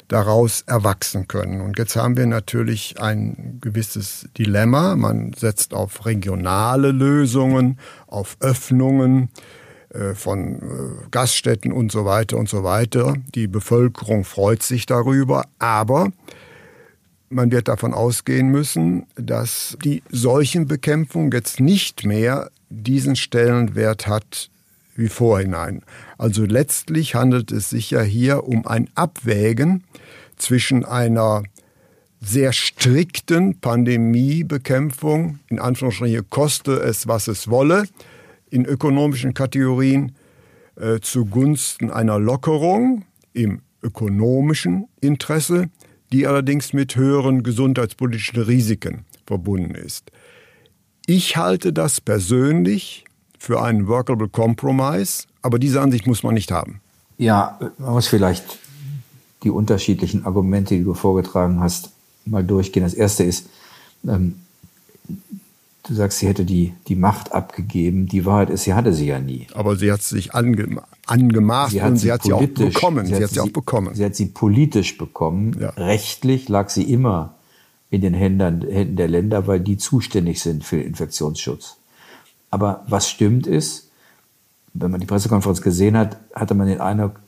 daraus 0.09 0.63
erwachsen 0.63 1.29
können. 1.29 1.61
Und 1.61 1.79
jetzt 1.79 1.95
haben 1.95 2.17
wir 2.17 2.27
natürlich 2.27 3.01
ein 3.01 3.59
gewisses 3.61 4.29
Dilemma. 4.37 4.97
Man 4.97 5.33
setzt 5.35 5.73
auf 5.73 6.05
regionale 6.05 6.91
Lösungen, 6.91 7.79
auf 8.09 8.37
Öffnungen 8.41 9.29
äh, 9.91 10.15
von 10.15 10.57
äh, 10.57 11.09
Gaststätten 11.11 11.71
und 11.71 11.93
so 11.93 12.05
weiter 12.07 12.39
und 12.39 12.49
so 12.49 12.65
weiter. 12.65 13.15
Die 13.35 13.47
Bevölkerung 13.47 14.25
freut 14.25 14.63
sich 14.65 14.87
darüber, 14.87 15.45
aber 15.61 16.11
man 17.31 17.53
wird 17.53 17.69
davon 17.69 17.95
ausgehen 17.95 18.49
müssen, 18.49 19.07
dass 19.15 19.79
die 19.85 20.03
Seuchenbekämpfung 20.11 21.33
jetzt 21.33 21.61
nicht 21.61 22.05
mehr 22.05 22.51
diesen 22.69 23.17
Stellenwert 23.17 24.09
hat 24.09 24.51
wie 24.97 25.09
vorhinein. 25.09 25.83
Also 26.19 26.45
letztlich 26.45 27.15
handelt 27.15 27.53
es 27.53 27.71
sich 27.71 27.91
ja 27.93 28.03
hier 28.03 28.45
um 28.45 28.67
ein 28.67 28.91
Abwägen 28.97 29.85
zwischen 30.37 30.85
einer 30.85 31.45
sehr 32.21 32.53
strikten 32.53 33.61
Pandemiebekämpfung, 33.61 35.39
in 35.49 35.59
Anführungsstrichen 35.59 36.29
koste 36.29 36.73
es, 36.81 37.07
was 37.07 37.29
es 37.29 37.49
wolle, 37.49 37.85
in 38.51 38.67
ökonomischen 38.67 39.33
Kategorien 39.33 40.17
äh, 40.77 40.99
zugunsten 41.01 41.91
einer 41.91 42.19
Lockerung 42.19 43.05
im 43.33 43.63
ökonomischen 43.83 44.89
Interesse 45.01 45.71
die 46.13 46.27
allerdings 46.27 46.73
mit 46.73 46.97
höheren 46.97 47.43
gesundheitspolitischen 47.43 48.43
Risiken 48.43 49.05
verbunden 49.27 49.75
ist. 49.75 50.11
Ich 51.07 51.37
halte 51.37 51.73
das 51.73 52.01
persönlich 52.01 53.05
für 53.39 53.63
einen 53.63 53.87
workable 53.87 54.29
compromise, 54.29 55.25
aber 55.43 55.59
diese 55.59 55.81
Ansicht 55.81 56.07
muss 56.07 56.23
man 56.23 56.35
nicht 56.35 56.51
haben. 56.51 56.81
Ja, 57.19 57.59
man 57.79 57.93
muss 57.93 58.07
vielleicht 58.07 58.59
die 59.43 59.51
unterschiedlichen 59.51 60.25
Argumente, 60.25 60.77
die 60.77 60.85
du 60.85 60.95
vorgetragen 60.95 61.61
hast, 61.61 61.91
mal 62.27 62.45
durchgehen. 62.45 62.83
Das 62.83 62.95
erste 62.95 63.25
ist, 63.25 63.47
Ähm, 64.07 64.37
du 65.85 65.95
sagst, 65.95 66.19
sie 66.19 66.29
hätte 66.29 66.45
die, 66.45 66.75
die 66.89 66.97
Macht 66.97 67.33
abgegeben. 67.33 68.07
Die 68.07 68.25
Wahrheit 68.25 68.51
ist, 68.51 68.65
sie 68.65 68.75
hatte 68.75 68.93
sie 68.93 69.07
ja 69.07 69.19
nie. 69.19 69.47
Aber 69.55 69.77
sie 69.77 69.91
hat 69.91 70.03
sich 70.03 70.35
ange, 70.35 70.83
angemaßt 71.07 71.73
sie 71.73 71.83
hat 71.83 71.91
und 71.91 71.97
sie, 71.97 72.07
sie 72.07 72.13
hat 72.13 72.23
sie 72.23 72.33
auch 72.33 72.41
bekommen. 72.41 73.07
Sie, 73.07 73.15
sie 73.15 73.25
hat 73.25 73.31
sie 73.31 73.41
auch 73.41 73.49
bekommen. 73.51 73.95
Sie 73.95 74.05
hat 74.05 74.15
sie 74.15 74.27
politisch 74.27 74.99
bekommen. 74.99 75.57
Ja. 75.61 75.71
Rechtlich 75.71 76.49
lag 76.49 76.71
sie 76.71 76.83
immer 76.83 77.35
in 77.91 78.03
den 78.03 78.15
Händen, 78.15 78.63
Händen 78.63 78.97
der 78.97 79.09
Länder, 79.09 79.47
weil 79.47 79.61
die 79.61 79.77
zuständig 79.77 80.41
sind 80.41 80.65
für 80.65 80.77
den 80.77 80.87
Infektionsschutz. 80.87 81.77
Aber 82.51 82.85
was 82.89 83.09
stimmt 83.09 83.47
ist, 83.47 83.91
wenn 84.73 84.91
man 84.91 85.01
die 85.01 85.07
Pressekonferenz 85.07 85.63
gesehen 85.63 85.97
hat, 85.97 86.19
hatte 86.35 86.55
man 86.55 86.69
den 86.69 86.81
Eindruck, 86.81 87.21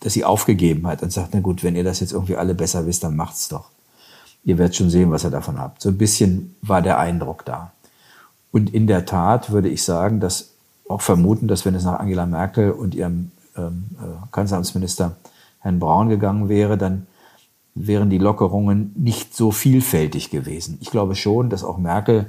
dass 0.00 0.14
sie 0.14 0.24
aufgegeben 0.24 0.86
hat 0.86 1.02
und 1.02 1.12
sagt, 1.12 1.34
na 1.34 1.40
gut, 1.40 1.62
wenn 1.62 1.76
ihr 1.76 1.84
das 1.84 2.00
jetzt 2.00 2.12
irgendwie 2.12 2.36
alle 2.36 2.54
besser 2.54 2.86
wisst, 2.86 3.04
dann 3.04 3.16
macht's 3.16 3.48
doch. 3.48 3.70
Ihr 4.46 4.58
werdet 4.58 4.76
schon 4.76 4.90
sehen, 4.90 5.10
was 5.10 5.24
ihr 5.24 5.30
davon 5.30 5.58
habt. 5.58 5.82
So 5.82 5.90
ein 5.90 5.98
bisschen 5.98 6.54
war 6.62 6.80
der 6.80 6.98
Eindruck 6.98 7.44
da. 7.44 7.72
Und 8.52 8.72
in 8.72 8.86
der 8.86 9.04
Tat 9.04 9.50
würde 9.50 9.68
ich 9.68 9.82
sagen, 9.82 10.20
dass 10.20 10.52
auch 10.88 11.02
vermuten, 11.02 11.48
dass 11.48 11.66
wenn 11.66 11.74
es 11.74 11.84
nach 11.84 11.98
Angela 11.98 12.26
Merkel 12.26 12.70
und 12.70 12.94
ihrem 12.94 13.32
ähm, 13.56 13.86
äh, 13.98 14.26
Kanzleramtsminister 14.30 15.16
Herrn 15.58 15.80
Braun 15.80 16.08
gegangen 16.08 16.48
wäre, 16.48 16.78
dann 16.78 17.08
wären 17.74 18.08
die 18.08 18.18
Lockerungen 18.18 18.92
nicht 18.96 19.34
so 19.34 19.50
vielfältig 19.50 20.30
gewesen. 20.30 20.78
Ich 20.80 20.90
glaube 20.90 21.16
schon, 21.16 21.50
dass 21.50 21.64
auch 21.64 21.76
Merkel 21.76 22.26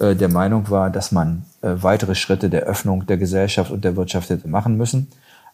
äh, 0.00 0.16
der 0.16 0.30
Meinung 0.30 0.70
war, 0.70 0.88
dass 0.88 1.12
man 1.12 1.44
äh, 1.60 1.74
weitere 1.80 2.14
Schritte 2.14 2.48
der 2.48 2.62
Öffnung 2.62 3.04
der 3.06 3.18
Gesellschaft 3.18 3.70
und 3.70 3.84
der 3.84 3.94
Wirtschaft 3.94 4.30
hätte 4.30 4.48
machen 4.48 4.78
müssen, 4.78 5.08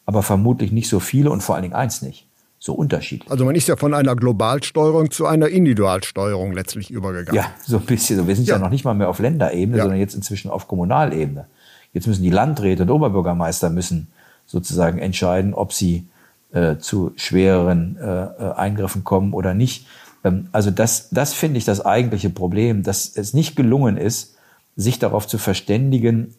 aber 0.07 0.23
vermutlich 0.23 0.71
nicht 0.71 0.89
so 0.89 1.01
viele 1.01 1.33
und 1.33 1.43
vor 1.43 1.57
allen 1.57 1.63
Dingen 1.63 1.75
eins 1.75 2.03
nicht, 2.03 2.29
so 2.65 2.73
unterschiedlich. 2.73 3.31
Also 3.31 3.45
man 3.45 3.55
ist 3.55 3.69
ja 3.69 3.77
von 3.77 3.93
einer 3.93 4.17
Globalsteuerung 4.17 5.11
zu 5.11 5.27
einer 5.27 5.49
Individualsteuerung 5.49 6.53
letztlich 6.53 6.91
übergegangen. 6.91 7.35
Ja, 7.37 7.51
so 7.63 7.77
ein 7.77 7.85
bisschen. 7.85 8.27
Wir 8.27 8.35
sind 8.35 8.49
ja, 8.49 8.55
Ja. 8.55 8.59
noch 8.59 8.71
nicht 8.71 8.87
mal 8.87 8.95
mehr 8.95 9.11
auf 9.11 9.19
Länderebene, 9.19 9.77
Ja. 9.77 9.83
sondern 9.85 10.01
jetzt 10.01 10.15
inzwischen 10.15 10.51
auf 10.51 10.67
Kommunalebene. 10.67 11.47
Jetzt 11.93 12.07
müssen 12.07 12.23
die 12.23 12.31
Landräte 12.31 12.85
und 12.85 12.91
Oberbürgermeister 12.91 13.69
müssen 13.69 14.09
sozusagen 14.47 14.99
entscheiden, 14.99 15.53
ob 15.53 15.75
sie 15.75 16.07
äh, 16.55 16.79
zu 16.79 17.13
schwereren 17.17 17.99
äh, 18.01 18.25
äh, 18.25 18.53
Eingriffen 18.57 19.05
kommen 19.05 19.35
oder 19.35 19.53
nicht. 19.53 19.87
Ähm, 20.25 20.49
also 20.53 20.71
das, 20.71 21.11
das 21.11 21.35
finde 21.35 21.59
ich 21.59 21.67
das 21.67 21.85
eigentliche 21.85 22.31
Problem, 22.31 22.83
dass 22.83 23.15
es 23.15 23.35
nicht 23.35 23.57
gelungen 23.57 23.99
ist, 23.99 24.37
sich 24.75 24.99
darauf 24.99 25.27
zu 25.27 25.37
verständigen, 25.37 26.33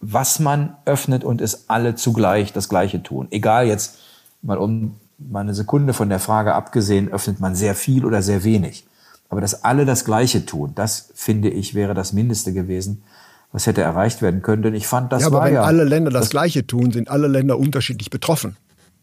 was 0.00 0.40
man 0.40 0.74
öffnet 0.86 1.22
und 1.22 1.40
es 1.40 1.70
alle 1.70 1.94
zugleich 1.94 2.52
das 2.52 2.68
Gleiche 2.68 3.00
tun. 3.04 3.28
Egal 3.30 3.68
jetzt 3.68 3.98
mal 4.42 4.58
um 4.58 4.96
mal 5.30 5.40
eine 5.40 5.54
Sekunde 5.54 5.92
von 5.92 6.08
der 6.08 6.18
Frage 6.18 6.54
abgesehen, 6.54 7.12
öffnet 7.12 7.40
man 7.40 7.54
sehr 7.54 7.74
viel 7.74 8.04
oder 8.04 8.22
sehr 8.22 8.44
wenig. 8.44 8.86
Aber 9.28 9.40
dass 9.40 9.64
alle 9.64 9.86
das 9.86 10.04
Gleiche 10.04 10.44
tun, 10.44 10.72
das 10.74 11.10
finde 11.14 11.48
ich 11.48 11.74
wäre 11.74 11.94
das 11.94 12.12
Mindeste 12.12 12.52
gewesen, 12.52 13.02
was 13.50 13.66
hätte 13.66 13.80
erreicht 13.80 14.20
werden 14.20 14.42
können. 14.42 14.62
Denn 14.62 14.74
ich 14.74 14.86
fand, 14.86 15.10
das 15.10 15.22
ja, 15.22 15.28
aber 15.28 15.38
war 15.38 15.46
wenn 15.46 15.54
ja 15.54 15.62
alle 15.62 15.84
Länder 15.84 16.10
das, 16.10 16.28
Gleiche 16.28 16.66
tun, 16.66 16.92
sind 16.92 17.10
alle 17.10 17.28
Länder 17.28 17.58
unterschiedlich 17.58 18.10
betroffen. 18.10 18.56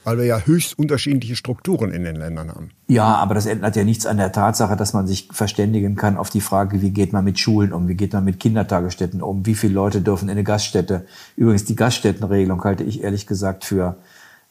Weil 0.04 0.18
wir 0.18 0.26
ja 0.26 0.40
höchst 0.40 0.80
unterschiedliche 0.80 1.36
Strukturen 1.36 1.92
in 1.92 2.04
den 2.04 2.16
Ländern 2.16 2.50
haben. 2.50 2.70
Ja, 2.88 3.16
aber 3.16 3.34
das 3.34 3.48
ändert 3.48 3.76
ja 3.76 3.84
nichts 3.84 4.06
an 4.06 4.18
der 4.18 4.32
Tatsache, 4.32 4.78
dass 4.78 4.94
man 4.94 5.08
sich 5.08 5.30
verständigen 5.32 5.96
kann 5.96 6.16
auf 6.16 6.30
die 6.30 6.42
Frage, 6.42 6.82
wie 6.82 6.92
geht 6.92 7.12
man 7.12 7.26
mit 7.26 7.38
Schulen 7.38 7.74
um, 7.74 7.88
wie 7.88 7.96
geht 7.96 8.14
man 8.14 8.24
mit 8.24 8.40
Kindertagesstätten 8.40 9.22
um, 9.22 9.46
wie 9.46 9.56
viele 9.56 9.74
Leute 9.74 10.02
dürfen 10.02 10.30
in 10.30 10.34
eine 10.34 10.44
Gaststätte. 10.44 11.06
Übrigens, 11.36 11.66
die 11.66 11.76
Gaststättenregelung 11.76 12.64
halte 12.64 12.84
ich 12.84 13.04
ehrlich 13.04 13.28
gesagt 13.28 13.66
für, 13.66 13.98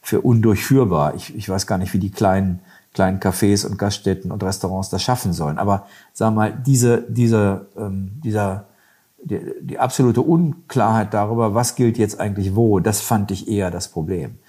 für 0.01 0.21
undurchführbar. 0.21 1.15
Ich, 1.15 1.35
ich 1.35 1.47
weiß 1.49 1.67
gar 1.67 1.77
nicht, 1.77 1.93
wie 1.93 1.99
die 1.99 2.11
kleinen, 2.11 2.59
kleinen 2.93 3.19
Cafés 3.19 3.65
und 3.65 3.77
Gaststätten 3.77 4.31
und 4.31 4.43
Restaurants 4.43 4.89
das 4.89 5.03
schaffen 5.03 5.33
sollen. 5.33 5.57
Aber 5.57 5.85
sag 6.13 6.33
mal, 6.33 6.51
diese, 6.51 7.03
diese, 7.09 7.67
ähm, 7.77 8.19
dieser, 8.23 8.65
die, 9.23 9.39
die 9.61 9.79
absolute 9.79 10.21
Unklarheit 10.21 11.13
darüber, 11.13 11.53
was 11.53 11.75
gilt 11.75 11.97
jetzt 11.97 12.19
eigentlich 12.19 12.55
wo, 12.55 12.79
das 12.79 13.01
fand 13.01 13.31
ich 13.31 13.47
eher 13.47 13.71
das 13.71 13.89
Problem. 13.89 14.39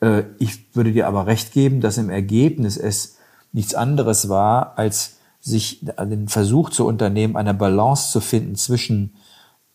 Äh, 0.00 0.24
Ich 0.38 0.74
würde 0.74 0.92
dir 0.92 1.08
aber 1.08 1.26
recht 1.26 1.52
geben, 1.52 1.80
dass 1.80 1.98
im 1.98 2.10
Ergebnis 2.10 2.76
es 2.76 3.16
nichts 3.52 3.74
anderes 3.74 4.28
war, 4.28 4.78
als 4.78 5.16
sich 5.40 5.84
den 5.84 6.28
Versuch 6.28 6.70
zu 6.70 6.86
unternehmen, 6.86 7.36
eine 7.36 7.52
Balance 7.52 8.12
zu 8.12 8.20
finden 8.20 8.54
zwischen 8.54 9.14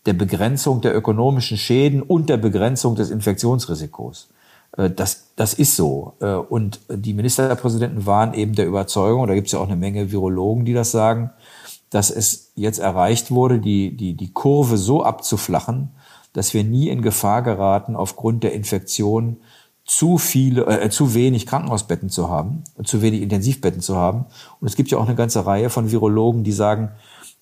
der 0.06 0.14
Begrenzung 0.14 0.80
der 0.80 0.96
ökonomischen 0.96 1.58
Schäden 1.58 2.02
und 2.02 2.30
der 2.30 2.38
Begrenzung 2.38 2.96
des 2.96 3.10
Infektionsrisikos. 3.10 4.30
Äh, 4.78 4.90
Das, 4.90 5.34
das 5.36 5.54
ist 5.54 5.76
so. 5.76 6.14
Äh, 6.20 6.34
Und 6.34 6.80
die 6.90 7.14
Ministerpräsidenten 7.14 8.06
waren 8.06 8.34
eben 8.34 8.56
der 8.56 8.68
Überzeugung, 8.68 9.28
da 9.28 9.36
gibt 9.36 9.48
es 9.48 9.54
ja 9.54 9.60
auch 9.60 9.68
eine 9.68 9.76
Menge 9.76 10.12
Virologen, 10.12 10.66
die 10.66 10.74
das 10.74 10.92
sagen, 10.92 11.32
dass 11.90 12.10
es 12.10 12.52
jetzt 12.56 12.80
erreicht 12.80 13.32
wurde, 13.32 13.60
die, 13.60 13.96
die, 13.96 14.14
die 14.14 14.34
Kurve 14.34 14.78
so 14.78 15.04
abzuflachen, 15.04 15.90
dass 16.34 16.54
wir 16.54 16.64
nie 16.64 16.90
in 16.90 17.02
Gefahr 17.02 17.42
geraten, 17.42 17.96
aufgrund 17.96 18.44
der 18.44 18.54
Infektion 18.54 19.38
zu 19.86 20.18
viele, 20.18 20.66
äh, 20.66 20.90
zu 20.90 21.14
wenig 21.14 21.46
Krankenhausbetten 21.46 22.10
zu 22.10 22.30
haben, 22.30 22.64
zu 22.84 23.02
wenig 23.02 23.22
Intensivbetten 23.22 23.82
zu 23.82 23.96
haben. 23.96 24.26
Und 24.60 24.68
es 24.68 24.76
gibt 24.76 24.92
ja 24.92 24.98
auch 24.98 25.06
eine 25.06 25.16
ganze 25.16 25.46
Reihe 25.46 25.70
von 25.70 25.90
Virologen, 25.90 26.44
die 26.44 26.52
sagen, 26.52 26.92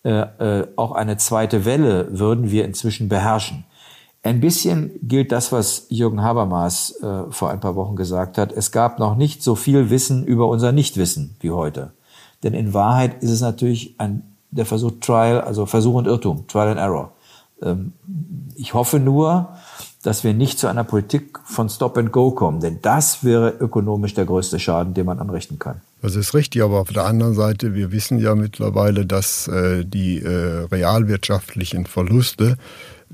äh, 0.04 0.12
äh, 0.12 0.68
auch 0.76 0.92
eine 0.92 1.18
zweite 1.18 1.66
Welle 1.66 2.08
würden 2.20 2.52
wir 2.52 2.66
inzwischen 2.66 3.10
beherrschen. 3.10 3.66
Ein 4.26 4.40
bisschen 4.40 4.90
gilt 5.04 5.32
das, 5.32 5.52
was 5.52 5.86
Jürgen 5.90 6.24
Habermas 6.24 6.96
äh, 7.04 7.30
vor 7.30 7.52
ein 7.52 7.60
paar 7.60 7.76
Wochen 7.76 7.96
gesagt 7.96 8.40
hat. 8.40 8.52
Es 8.52 8.72
gab 8.72 8.98
noch 8.98 9.16
nicht 9.16 9.44
so 9.44 9.54
viel 9.54 9.92
Wissen 9.92 10.26
über 10.26 10.48
unser 10.48 10.72
Nichtwissen 10.72 11.36
wie 11.42 11.52
heute. 11.52 11.92
Denn 12.42 12.56
in 12.56 12.74
Wahrheit 12.74 13.22
ist 13.22 13.30
es 13.30 13.42
natürlich 13.42 13.94
ein, 14.00 14.24
der 14.50 14.66
Versuch 14.66 14.94
Trial, 15.00 15.42
also 15.42 15.68
Versuch 15.68 15.94
und 15.94 16.08
Irrtum, 16.08 16.48
Trial 16.48 16.70
and 16.70 16.80
Error. 16.80 17.12
Ähm, 17.62 17.94
ich 18.56 18.74
hoffe 18.74 19.00
nur, 19.00 19.50
dass 20.02 20.24
wir 20.24 20.34
nicht 20.34 20.58
zu 20.58 20.66
einer 20.66 20.84
Politik 20.84 21.38
von 21.46 21.70
Stop 21.70 21.96
and 21.96 22.12
Go 22.12 22.32
kommen, 22.32 22.62
denn 22.62 22.80
das 22.82 23.24
wäre 23.24 23.50
ökonomisch 23.60 24.16
der 24.16 24.26
größte 24.26 24.60
Schaden, 24.60 24.96
den 24.96 25.06
man 25.06 25.20
anrichten 25.20 25.60
kann. 25.60 25.82
Das 26.02 26.16
ist 26.16 26.34
richtig, 26.34 26.64
aber 26.64 26.80
auf 26.80 26.92
der 26.92 27.06
anderen 27.06 27.36
Seite, 27.36 27.76
wir 27.76 27.92
wissen 27.92 28.18
ja 28.18 28.34
mittlerweile, 28.34 29.06
dass 29.06 29.48
äh, 29.48 29.86
die 29.86 30.18
äh, 30.18 30.66
realwirtschaftlichen 30.72 31.86
Verluste 31.86 32.58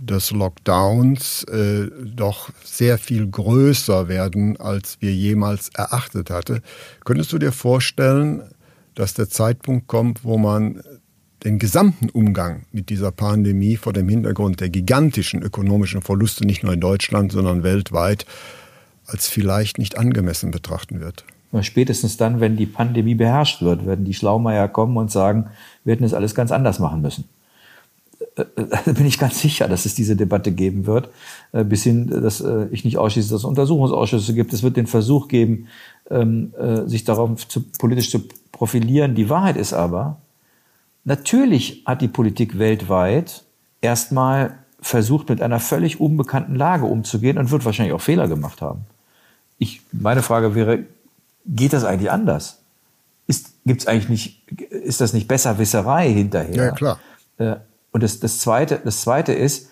des 0.01 0.31
Lockdowns 0.31 1.43
äh, 1.43 1.87
doch 2.03 2.49
sehr 2.63 2.97
viel 2.97 3.27
größer 3.27 4.07
werden, 4.07 4.57
als 4.57 4.97
wir 4.99 5.13
jemals 5.13 5.69
erachtet 5.69 6.29
hatte. 6.29 6.61
Könntest 7.05 7.31
du 7.31 7.37
dir 7.37 7.51
vorstellen, 7.51 8.43
dass 8.95 9.13
der 9.13 9.29
Zeitpunkt 9.29 9.87
kommt, 9.87 10.23
wo 10.23 10.37
man 10.37 10.81
den 11.43 11.59
gesamten 11.59 12.09
Umgang 12.09 12.65
mit 12.71 12.89
dieser 12.89 13.11
Pandemie 13.11 13.77
vor 13.77 13.93
dem 13.93 14.09
Hintergrund 14.09 14.59
der 14.59 14.69
gigantischen 14.69 15.41
ökonomischen 15.41 16.01
Verluste 16.01 16.45
nicht 16.45 16.63
nur 16.63 16.73
in 16.73 16.81
Deutschland, 16.81 17.31
sondern 17.31 17.63
weltweit 17.63 18.25
als 19.05 19.27
vielleicht 19.27 19.77
nicht 19.77 19.97
angemessen 19.97 20.51
betrachten 20.51 20.99
wird? 20.99 21.25
Spätestens 21.61 22.15
dann, 22.15 22.39
wenn 22.39 22.55
die 22.55 22.65
Pandemie 22.65 23.15
beherrscht 23.15 23.61
wird, 23.61 23.85
werden 23.85 24.05
die 24.05 24.13
Schlaumeier 24.13 24.67
kommen 24.69 24.95
und 24.97 25.11
sagen, 25.11 25.47
wir 25.83 25.93
hätten 25.93 26.05
es 26.05 26.13
alles 26.13 26.33
ganz 26.33 26.51
anders 26.51 26.79
machen 26.79 27.01
müssen. 27.01 27.25
Äh, 28.35 28.45
Da 28.55 28.91
bin 28.91 29.05
ich 29.05 29.19
ganz 29.19 29.39
sicher, 29.39 29.67
dass 29.67 29.85
es 29.85 29.95
diese 29.95 30.15
Debatte 30.15 30.51
geben 30.51 30.85
wird, 30.85 31.09
äh, 31.51 31.63
bis 31.63 31.83
hin, 31.83 32.07
dass 32.07 32.41
äh, 32.41 32.67
ich 32.71 32.85
nicht 32.85 32.97
ausschließe, 32.97 33.29
dass 33.29 33.41
es 33.41 33.45
Untersuchungsausschüsse 33.45 34.33
gibt. 34.33 34.53
Es 34.53 34.63
wird 34.63 34.77
den 34.77 34.87
Versuch 34.87 35.27
geben, 35.27 35.67
ähm, 36.09 36.53
äh, 36.57 36.87
sich 36.87 37.03
darauf 37.03 37.47
zu, 37.47 37.63
politisch 37.79 38.09
zu 38.09 38.21
profilieren. 38.51 39.15
Die 39.15 39.29
Wahrheit 39.29 39.57
ist 39.57 39.73
aber, 39.73 40.17
natürlich 41.03 41.83
hat 41.85 42.01
die 42.01 42.07
Politik 42.07 42.57
weltweit 42.59 43.43
erstmal 43.81 44.57
versucht, 44.79 45.29
mit 45.29 45.41
einer 45.41 45.59
völlig 45.59 45.99
unbekannten 45.99 46.55
Lage 46.55 46.85
umzugehen 46.85 47.37
und 47.37 47.51
wird 47.51 47.65
wahrscheinlich 47.65 47.93
auch 47.93 48.01
Fehler 48.01 48.27
gemacht 48.27 48.61
haben. 48.61 48.85
Ich, 49.57 49.81
meine 49.91 50.23
Frage 50.23 50.55
wäre, 50.55 50.85
geht 51.45 51.73
das 51.73 51.83
eigentlich 51.83 52.11
anders? 52.11 52.59
Ist, 53.27 53.53
gibt's 53.65 53.85
eigentlich 53.85 54.09
nicht, 54.09 54.51
ist 54.69 55.01
das 55.01 55.13
nicht 55.13 55.27
Besserwisserei 55.27 56.11
hinterher? 56.11 56.55
Ja, 56.55 56.71
klar. 56.71 56.99
Äh, 57.37 57.57
Und 57.91 58.03
das, 58.03 58.19
das, 58.19 58.39
zweite, 58.39 58.81
das 58.83 59.01
zweite 59.01 59.33
ist, 59.33 59.69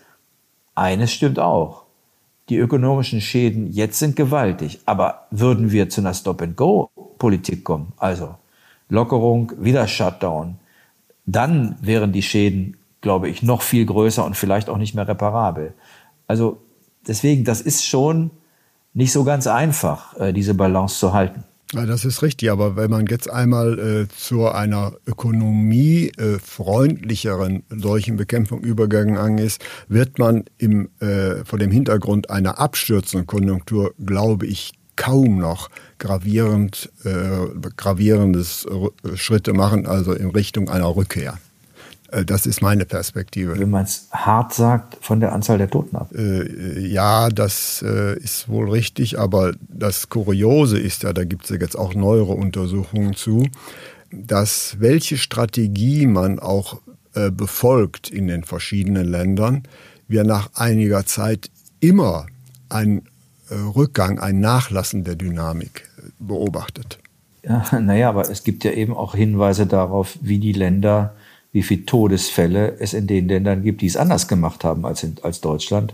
eines 0.76 1.12
stimmt 1.12 1.40
auch. 1.40 1.84
Die 2.50 2.58
ökonomischen 2.58 3.22
Schäden 3.22 3.72
jetzt 3.72 4.00
sind 4.00 4.16
gewaltig. 4.16 4.80
Aber 4.86 5.28
würden 5.32 5.72
wir 5.72 5.90
zu 5.90 6.02
einer 6.02 6.14
Stop-and-Go-Politik 6.14 7.64
kommen, 7.64 7.94
also 7.98 8.36
Lockerung, 8.90 9.52
wieder 9.60 9.88
Shutdown, 9.88 10.58
dann 11.26 11.78
wären 11.82 12.12
die 12.12 12.24
Schäden, 12.24 12.78
glaube 13.02 13.30
ich, 13.30 13.44
noch 13.44 13.62
viel 13.62 13.86
größer 13.86 14.26
und 14.26 14.36
vielleicht 14.36 14.68
auch 14.70 14.78
nicht 14.78 14.96
mehr 14.96 15.08
reparabel. 15.08 15.74
Also 16.28 16.62
deswegen, 17.08 17.44
das 17.44 17.62
ist 17.62 17.86
schon 17.86 18.32
nicht 18.94 19.12
so 19.12 19.24
ganz 19.24 19.46
einfach, 19.46 20.18
äh, 20.20 20.34
diese 20.34 20.56
Balance 20.56 20.98
zu 20.98 21.14
halten. 21.14 21.44
Ja, 21.74 21.86
das 21.86 22.04
ist 22.04 22.24
richtig, 22.24 22.50
aber 22.50 22.76
wenn 22.76 22.90
man 22.90 23.06
jetzt 23.06 23.30
einmal 23.30 23.78
äh, 23.78 24.08
zu 24.08 24.48
einer 24.48 24.94
ökonomiefreundlicheren 25.06 27.58
äh, 27.58 27.62
solchen 27.78 28.18
Bekämpfung 28.18 28.62
übergegangen 28.62 29.38
ist, 29.38 29.64
wird 29.88 30.18
man 30.18 30.46
im, 30.58 30.90
äh, 31.00 31.46
vor 31.46 31.60
dem 31.60 31.70
Hintergrund 31.70 32.32
einer 32.32 32.60
abstürzenden 32.60 33.28
Konjunktur, 33.28 33.94
glaube 34.04 34.48
ich, 34.48 34.72
kaum 34.96 35.38
noch 35.38 35.70
gravierend, 36.00 36.92
äh, 37.04 37.46
gravierendes 37.78 38.66
Schritte 39.14 39.54
machen, 39.54 39.86
also 39.86 40.14
in 40.14 40.32
Richtung 40.32 40.70
einer 40.70 40.96
Rückkehr. 40.96 41.38
Äh, 42.12 42.26
das 42.26 42.46
ist 42.46 42.62
meine 42.62 42.86
Perspektive. 42.86 43.58
Wenn 43.60 43.70
man 43.70 43.86
es 43.86 44.08
hart 44.12 44.54
sagt, 44.54 44.98
von 45.02 45.20
der 45.20 45.34
Anzahl 45.34 45.58
der 45.58 45.70
Toten 45.70 45.96
ab. 45.96 46.12
Äh, 46.14 46.80
ja, 46.80 47.30
das 47.30 47.84
äh, 47.86 48.18
ist 48.20 48.50
wohl 48.50 48.70
richtig, 48.70 49.20
aber 49.20 49.54
das 49.68 50.10
Kuriose 50.10 50.80
ist 50.80 51.04
ja, 51.04 51.14
da 51.14 51.24
gibt 51.24 51.46
es 51.46 51.50
ja 51.50 51.58
jetzt 51.58 51.78
auch 51.78 51.94
neuere 51.94 52.34
Untersuchungen 52.34 53.14
zu, 53.14 53.48
dass 54.12 54.78
welche 54.80 55.18
Strategie 55.18 56.08
man 56.08 56.40
auch 56.40 56.82
äh, 57.14 57.32
befolgt 57.32 58.10
in 58.10 58.28
den 58.28 58.44
verschiedenen 58.44 59.08
Ländern, 59.08 59.64
wir 60.08 60.24
nach 60.24 60.50
einiger 60.56 61.06
Zeit 61.06 61.50
immer 61.80 62.26
einen 62.70 63.04
äh, 63.50 63.56
Rückgang, 63.56 64.20
ein 64.20 64.40
Nachlassen 64.40 65.04
der 65.04 65.16
Dynamik 65.16 65.90
äh, 65.98 66.10
beobachtet. 66.20 67.00
Ja, 67.44 67.66
naja, 67.80 68.10
aber 68.10 68.30
es 68.30 68.44
gibt 68.44 68.64
ja 68.64 68.72
eben 68.72 68.96
auch 68.96 69.16
Hinweise 69.16 69.66
darauf, 69.66 70.18
wie 70.22 70.40
die 70.40 70.54
Länder 70.54 71.16
wie 71.52 71.64
viele 71.64 71.86
Todesfälle 71.86 72.78
es 72.80 72.94
in 72.94 73.08
den 73.08 73.28
Ländern 73.28 73.64
gibt, 73.64 73.82
die 73.82 73.88
es 73.88 73.98
anders 73.98 74.28
gemacht 74.28 74.64
haben 74.64 74.86
als, 74.86 75.04
in, 75.04 75.16
als 75.24 75.42
Deutschland. 75.42 75.94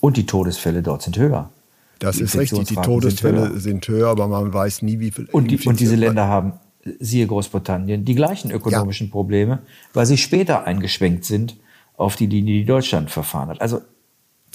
Und 0.00 0.16
die 0.16 0.26
Todesfälle 0.26 0.82
dort 0.82 1.02
sind 1.02 1.16
höher. 1.18 1.50
Das 1.98 2.16
die 2.16 2.22
ist 2.22 2.36
richtig, 2.36 2.68
die 2.68 2.74
Todesfälle 2.76 3.42
sind 3.42 3.52
höher. 3.52 3.60
sind 3.60 3.88
höher. 3.88 4.08
aber 4.08 4.28
man 4.28 4.52
weiß 4.52 4.82
nie, 4.82 4.98
wie 5.00 5.10
viel. 5.10 5.26
Und, 5.32 5.50
die, 5.50 5.58
und 5.66 5.80
diese 5.80 5.96
Länder 5.96 6.26
haben, 6.26 6.54
siehe 6.98 7.26
Großbritannien, 7.26 8.04
die 8.04 8.14
gleichen 8.14 8.50
ökonomischen 8.50 9.08
ja. 9.08 9.12
Probleme, 9.12 9.58
weil 9.92 10.06
sie 10.06 10.16
später 10.16 10.64
eingeschwenkt 10.64 11.24
sind 11.24 11.56
auf 11.96 12.16
die 12.16 12.26
Linie, 12.26 12.60
die 12.60 12.64
Deutschland 12.64 13.10
verfahren 13.10 13.50
hat. 13.50 13.60
Also 13.60 13.82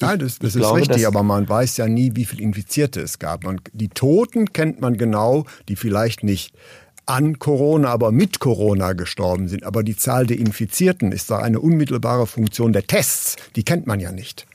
Nein, 0.02 0.20
das, 0.20 0.40
das 0.40 0.56
ist 0.56 0.62
glaube, 0.62 0.80
richtig, 0.80 1.08
aber 1.08 1.24
man 1.24 1.48
weiß 1.48 1.78
ja 1.78 1.88
nie, 1.88 2.12
wie 2.16 2.26
viele 2.26 2.42
Infizierte 2.42 3.00
es 3.00 3.18
gab. 3.20 3.46
Man, 3.46 3.62
die 3.72 3.88
Toten 3.88 4.52
kennt 4.52 4.82
man 4.82 4.98
genau, 4.98 5.46
die 5.70 5.78
vielleicht 5.78 6.24
nicht 6.24 6.54
an 7.06 7.40
Corona, 7.40 7.90
aber 7.90 8.12
mit 8.12 8.40
Corona 8.40 8.94
gestorben 8.94 9.48
sind. 9.48 9.64
Aber 9.64 9.84
die 9.84 9.96
Zahl 9.96 10.26
der 10.26 10.40
Infizierten 10.40 11.12
ist 11.12 11.32
da 11.32 11.40
eine 11.40 11.60
unmittelbare 11.60 12.28
Funktion 12.28 12.74
der 12.74 12.88
Tests. 12.88 13.36
Die 13.56 13.64
kennt 13.64 13.88
man 13.88 14.00
ja 14.00 14.12
nicht. 14.12 14.46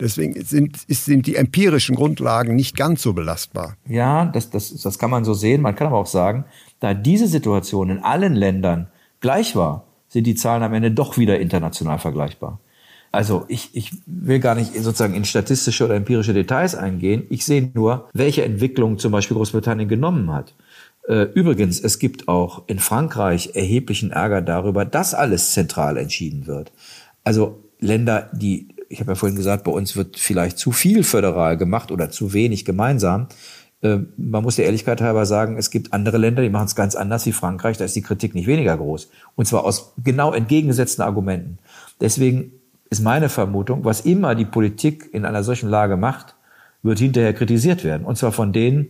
Deswegen 0.00 0.40
sind, 0.44 0.78
sind 0.86 1.26
die 1.26 1.34
empirischen 1.34 1.96
Grundlagen 1.96 2.54
nicht 2.54 2.76
ganz 2.76 3.02
so 3.02 3.12
belastbar. 3.14 3.76
Ja, 3.88 4.26
das, 4.26 4.50
das, 4.50 4.74
das 4.80 4.98
kann 4.98 5.10
man 5.10 5.24
so 5.24 5.34
sehen. 5.34 5.60
Man 5.60 5.74
kann 5.74 5.88
aber 5.88 5.98
auch 5.98 6.06
sagen, 6.06 6.44
da 6.78 6.94
diese 6.94 7.26
Situation 7.26 7.90
in 7.90 7.98
allen 7.98 8.34
Ländern 8.34 8.88
gleich 9.20 9.56
war, 9.56 9.84
sind 10.08 10.26
die 10.26 10.36
Zahlen 10.36 10.62
am 10.62 10.72
Ende 10.72 10.92
doch 10.92 11.18
wieder 11.18 11.40
international 11.40 11.98
vergleichbar. 11.98 12.60
Also 13.10 13.46
ich, 13.48 13.70
ich 13.74 13.92
will 14.06 14.38
gar 14.38 14.54
nicht 14.54 14.74
sozusagen 14.74 15.14
in 15.14 15.24
statistische 15.24 15.84
oder 15.84 15.94
empirische 15.94 16.34
Details 16.34 16.74
eingehen. 16.74 17.24
Ich 17.30 17.44
sehe 17.44 17.70
nur, 17.74 18.08
welche 18.12 18.44
Entwicklung 18.44 18.98
zum 18.98 19.12
Beispiel 19.12 19.36
Großbritannien 19.36 19.88
genommen 19.88 20.32
hat. 20.32 20.54
Äh, 21.08 21.22
übrigens, 21.34 21.80
es 21.80 21.98
gibt 21.98 22.28
auch 22.28 22.64
in 22.66 22.78
Frankreich 22.78 23.52
erheblichen 23.54 24.10
Ärger 24.10 24.42
darüber, 24.42 24.84
dass 24.84 25.14
alles 25.14 25.52
zentral 25.52 25.96
entschieden 25.96 26.46
wird. 26.46 26.70
Also 27.24 27.64
Länder, 27.80 28.28
die, 28.32 28.68
ich 28.90 29.00
habe 29.00 29.12
ja 29.12 29.14
vorhin 29.14 29.36
gesagt, 29.36 29.64
bei 29.64 29.72
uns 29.72 29.96
wird 29.96 30.18
vielleicht 30.18 30.58
zu 30.58 30.70
viel 30.70 31.02
föderal 31.02 31.56
gemacht 31.56 31.90
oder 31.90 32.10
zu 32.10 32.34
wenig 32.34 32.66
gemeinsam. 32.66 33.28
Äh, 33.80 34.00
man 34.18 34.42
muss 34.42 34.56
der 34.56 34.66
Ehrlichkeit 34.66 35.00
halber 35.00 35.24
sagen, 35.24 35.56
es 35.56 35.70
gibt 35.70 35.94
andere 35.94 36.18
Länder, 36.18 36.42
die 36.42 36.50
machen 36.50 36.66
es 36.66 36.76
ganz 36.76 36.94
anders 36.94 37.24
wie 37.24 37.32
Frankreich, 37.32 37.78
da 37.78 37.86
ist 37.86 37.96
die 37.96 38.02
Kritik 38.02 38.34
nicht 38.34 38.46
weniger 38.46 38.76
groß. 38.76 39.08
Und 39.34 39.46
zwar 39.46 39.64
aus 39.64 39.94
genau 40.04 40.34
entgegengesetzten 40.34 41.02
Argumenten. 41.02 41.58
Deswegen 42.02 42.52
ist 42.90 43.02
meine 43.02 43.30
Vermutung, 43.30 43.82
was 43.86 44.02
immer 44.02 44.34
die 44.34 44.44
Politik 44.44 45.08
in 45.12 45.24
einer 45.24 45.42
solchen 45.42 45.70
Lage 45.70 45.96
macht, 45.96 46.34
wird 46.82 46.98
hinterher 46.98 47.32
kritisiert 47.32 47.82
werden. 47.82 48.04
Und 48.04 48.18
zwar 48.18 48.32
von 48.32 48.52
denen, 48.52 48.88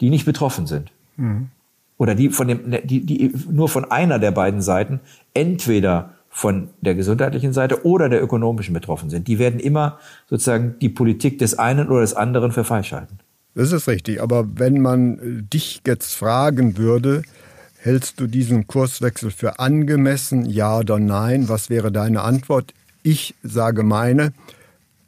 die 0.00 0.08
nicht 0.08 0.24
betroffen 0.24 0.66
sind. 0.66 0.92
Mhm 1.16 1.50
oder 1.98 2.14
die 2.14 2.30
von 2.30 2.48
dem, 2.48 2.70
die, 2.84 3.04
die 3.04 3.34
nur 3.50 3.68
von 3.68 3.90
einer 3.90 4.18
der 4.18 4.30
beiden 4.30 4.62
Seiten, 4.62 5.00
entweder 5.34 6.14
von 6.30 6.68
der 6.80 6.94
gesundheitlichen 6.94 7.52
Seite 7.52 7.84
oder 7.84 8.08
der 8.08 8.22
ökonomischen 8.22 8.72
betroffen 8.72 9.10
sind. 9.10 9.28
Die 9.28 9.38
werden 9.38 9.60
immer 9.60 9.98
sozusagen 10.28 10.76
die 10.80 10.88
Politik 10.88 11.38
des 11.38 11.58
einen 11.58 11.88
oder 11.88 12.00
des 12.00 12.14
anderen 12.14 12.52
für 12.52 12.64
falsch 12.64 12.92
halten. 12.92 13.18
Das 13.54 13.72
ist 13.72 13.88
richtig. 13.88 14.22
Aber 14.22 14.46
wenn 14.54 14.80
man 14.80 15.48
dich 15.52 15.82
jetzt 15.84 16.14
fragen 16.14 16.78
würde, 16.78 17.22
hältst 17.80 18.20
du 18.20 18.28
diesen 18.28 18.68
Kurswechsel 18.68 19.32
für 19.32 19.58
angemessen, 19.58 20.44
ja 20.44 20.78
oder 20.78 21.00
nein? 21.00 21.48
Was 21.48 21.70
wäre 21.70 21.90
deine 21.90 22.22
Antwort? 22.22 22.72
Ich 23.02 23.34
sage 23.42 23.82
meine, 23.82 24.32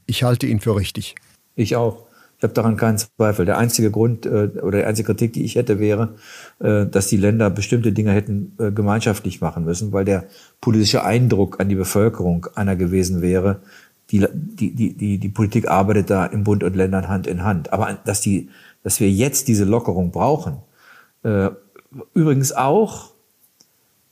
ich 0.07 0.25
halte 0.25 0.47
ihn 0.47 0.59
für 0.59 0.75
richtig. 0.75 1.15
Ich 1.55 1.77
auch. 1.77 2.10
Ich 2.41 2.45
habe 2.45 2.55
daran 2.55 2.79
keinen 2.79 2.97
Zweifel. 2.97 3.45
Der 3.45 3.59
einzige 3.59 3.91
Grund 3.91 4.25
äh, 4.25 4.49
oder 4.63 4.79
die 4.79 4.85
einzige 4.85 5.09
Kritik, 5.09 5.35
die 5.35 5.45
ich 5.45 5.57
hätte, 5.57 5.79
wäre, 5.79 6.15
äh, 6.59 6.87
dass 6.87 7.09
die 7.09 7.19
Länder 7.19 7.51
bestimmte 7.51 7.93
Dinge 7.93 8.13
hätten 8.13 8.57
äh, 8.59 8.73
gemeinschaftlich 8.73 9.43
machen 9.43 9.67
müssen, 9.67 9.93
weil 9.93 10.07
der 10.07 10.25
politische 10.63 11.05
Eindruck 11.05 11.61
an 11.61 11.69
die 11.69 11.75
Bevölkerung 11.75 12.47
einer 12.55 12.77
gewesen 12.77 13.21
wäre, 13.21 13.61
die, 14.11 14.27
die, 14.33 14.75
die, 14.75 14.95
die, 14.95 15.19
die 15.19 15.29
Politik 15.29 15.69
arbeitet 15.69 16.09
da 16.09 16.25
im 16.25 16.43
Bund 16.43 16.65
und 16.65 16.75
Ländern 16.75 17.09
Hand 17.09 17.27
in 17.27 17.45
Hand. 17.45 17.75
Aber 17.75 17.99
dass, 18.07 18.23
die, 18.23 18.49
dass 18.83 19.01
wir 19.01 19.11
jetzt 19.11 19.47
diese 19.49 19.67
Lockerung 19.67 20.11
brauchen, 20.11 20.63
äh, 21.25 21.51
übrigens 22.15 22.53
auch, 22.53 23.13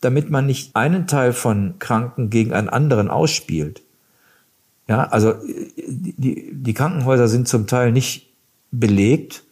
damit 0.03 0.29
man 0.29 0.45
nicht 0.45 0.77
einen 0.77 1.07
Teil 1.07 1.33
von 1.33 1.77
Kranken 1.79 2.29
gegen 2.29 2.53
einen 2.53 2.69
anderen 2.69 3.09
ausspielt, 3.09 3.81
ja, 4.89 5.05
also 5.05 5.35
die, 5.45 6.51
die 6.53 6.75
Krankenhäuser 6.75 7.29
sind 7.29 7.47
zum 7.47 7.67
Teil 7.67 7.93
nicht 7.93 8.33
belegt, 8.71 9.45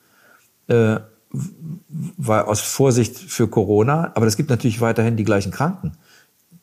äh, 0.69 0.97
weil 1.31 2.43
aus 2.43 2.61
Vorsicht 2.61 3.17
für 3.17 3.49
Corona, 3.49 4.13
aber 4.15 4.27
es 4.27 4.37
gibt 4.37 4.49
natürlich 4.49 4.81
weiterhin 4.81 5.17
die 5.17 5.25
gleichen 5.25 5.53
Kranken, 5.53 5.93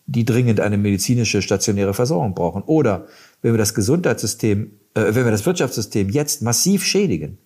die 0.08 0.26
dringend 0.26 0.60
eine 0.60 0.78
medizinische 0.78 1.42
stationäre 1.42 1.94
Versorgung 1.94 2.34
brauchen. 2.34 2.64
Oder 2.64 3.06
wenn 3.42 3.54
wir 3.54 3.60
das 3.60 3.76
Gesundheitssystem, 3.76 4.72
äh, 4.96 5.14
wenn 5.14 5.26
wir 5.26 5.32
das 5.32 5.46
Wirtschaftssystem 5.46 6.10
jetzt 6.10 6.42
massiv 6.42 6.84
schädigen, 6.84 7.38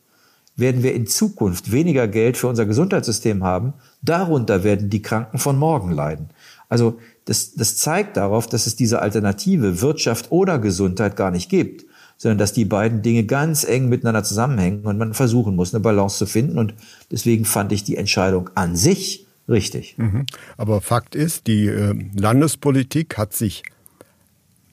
werden 0.55 0.81
wir 0.81 0.95
in 0.95 1.05
Zukunft 1.05 1.71
weniger 1.71 2.07
Geld 2.07 2.37
für 2.37 2.47
unser 2.47 2.65
Gesundheitssystem 2.65 3.43
haben. 3.43 3.73
Darunter 4.01 4.63
werden 4.63 4.89
die 4.89 5.01
Kranken 5.01 5.37
von 5.37 5.57
morgen 5.57 5.91
leiden. 5.91 6.29
Also 6.67 6.97
das, 7.27 7.53
das 7.55 7.75
zeigt 7.75 8.15
darauf, 8.15 8.47
dass 8.47 8.67
es 8.67 8.77
diese 8.77 9.01
Alternative 9.01 9.81
Wirtschaft 9.81 10.31
oder 10.31 10.59
Gesundheit 10.59 11.17
gar 11.17 11.29
nicht 11.29 11.49
gibt, 11.49 11.85
sondern 12.15 12.37
dass 12.37 12.53
die 12.53 12.63
beiden 12.63 13.01
Dinge 13.01 13.25
ganz 13.25 13.65
eng 13.65 13.89
miteinander 13.89 14.23
zusammenhängen 14.23 14.85
und 14.85 14.97
man 14.97 15.13
versuchen 15.13 15.53
muss, 15.55 15.73
eine 15.73 15.81
Balance 15.81 16.17
zu 16.17 16.25
finden. 16.25 16.57
Und 16.57 16.73
deswegen 17.11 17.43
fand 17.43 17.73
ich 17.73 17.83
die 17.83 17.97
Entscheidung 17.97 18.49
an 18.55 18.77
sich 18.77 19.27
richtig. 19.49 19.97
Mhm. 19.97 20.25
Aber 20.55 20.79
Fakt 20.79 21.15
ist, 21.15 21.47
die 21.47 21.67
äh, 21.67 21.93
Landespolitik 22.15 23.17
hat 23.17 23.33
sich 23.33 23.63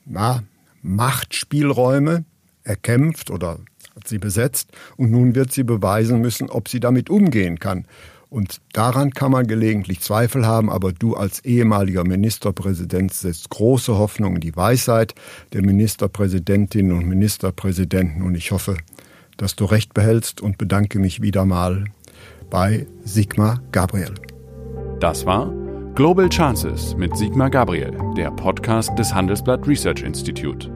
na, 0.06 0.44
Machtspielräume 0.80 2.24
erkämpft 2.62 3.30
oder 3.32 3.58
hat 3.96 4.06
sie 4.06 4.18
besetzt 4.18 4.70
und 4.96 5.10
nun 5.10 5.34
wird 5.34 5.52
sie 5.52 5.64
beweisen 5.64 6.20
müssen, 6.20 6.50
ob 6.50 6.68
sie 6.68 6.78
damit 6.78 7.10
umgehen 7.10 7.58
kann. 7.58 7.86
Und 8.34 8.60
daran 8.72 9.12
kann 9.12 9.30
man 9.30 9.46
gelegentlich 9.46 10.00
Zweifel 10.00 10.44
haben, 10.44 10.68
aber 10.68 10.90
du 10.90 11.14
als 11.14 11.44
ehemaliger 11.44 12.02
Ministerpräsident 12.02 13.14
setzt 13.14 13.48
große 13.48 13.96
Hoffnung 13.96 14.34
in 14.34 14.40
die 14.40 14.56
Weisheit 14.56 15.14
der 15.52 15.62
Ministerpräsidentinnen 15.62 16.90
und 16.90 17.06
Ministerpräsidenten. 17.06 18.22
Und 18.22 18.34
ich 18.34 18.50
hoffe, 18.50 18.76
dass 19.36 19.54
du 19.54 19.66
recht 19.66 19.94
behältst 19.94 20.40
und 20.40 20.58
bedanke 20.58 20.98
mich 20.98 21.22
wieder 21.22 21.44
mal 21.44 21.84
bei 22.50 22.88
Sigmar 23.04 23.62
Gabriel. 23.70 24.14
Das 24.98 25.24
war 25.24 25.54
Global 25.94 26.28
Chances 26.28 26.96
mit 26.96 27.16
Sigmar 27.16 27.50
Gabriel, 27.50 27.96
der 28.16 28.32
Podcast 28.32 28.90
des 28.98 29.14
Handelsblatt 29.14 29.64
Research 29.68 30.02
Institute. 30.02 30.68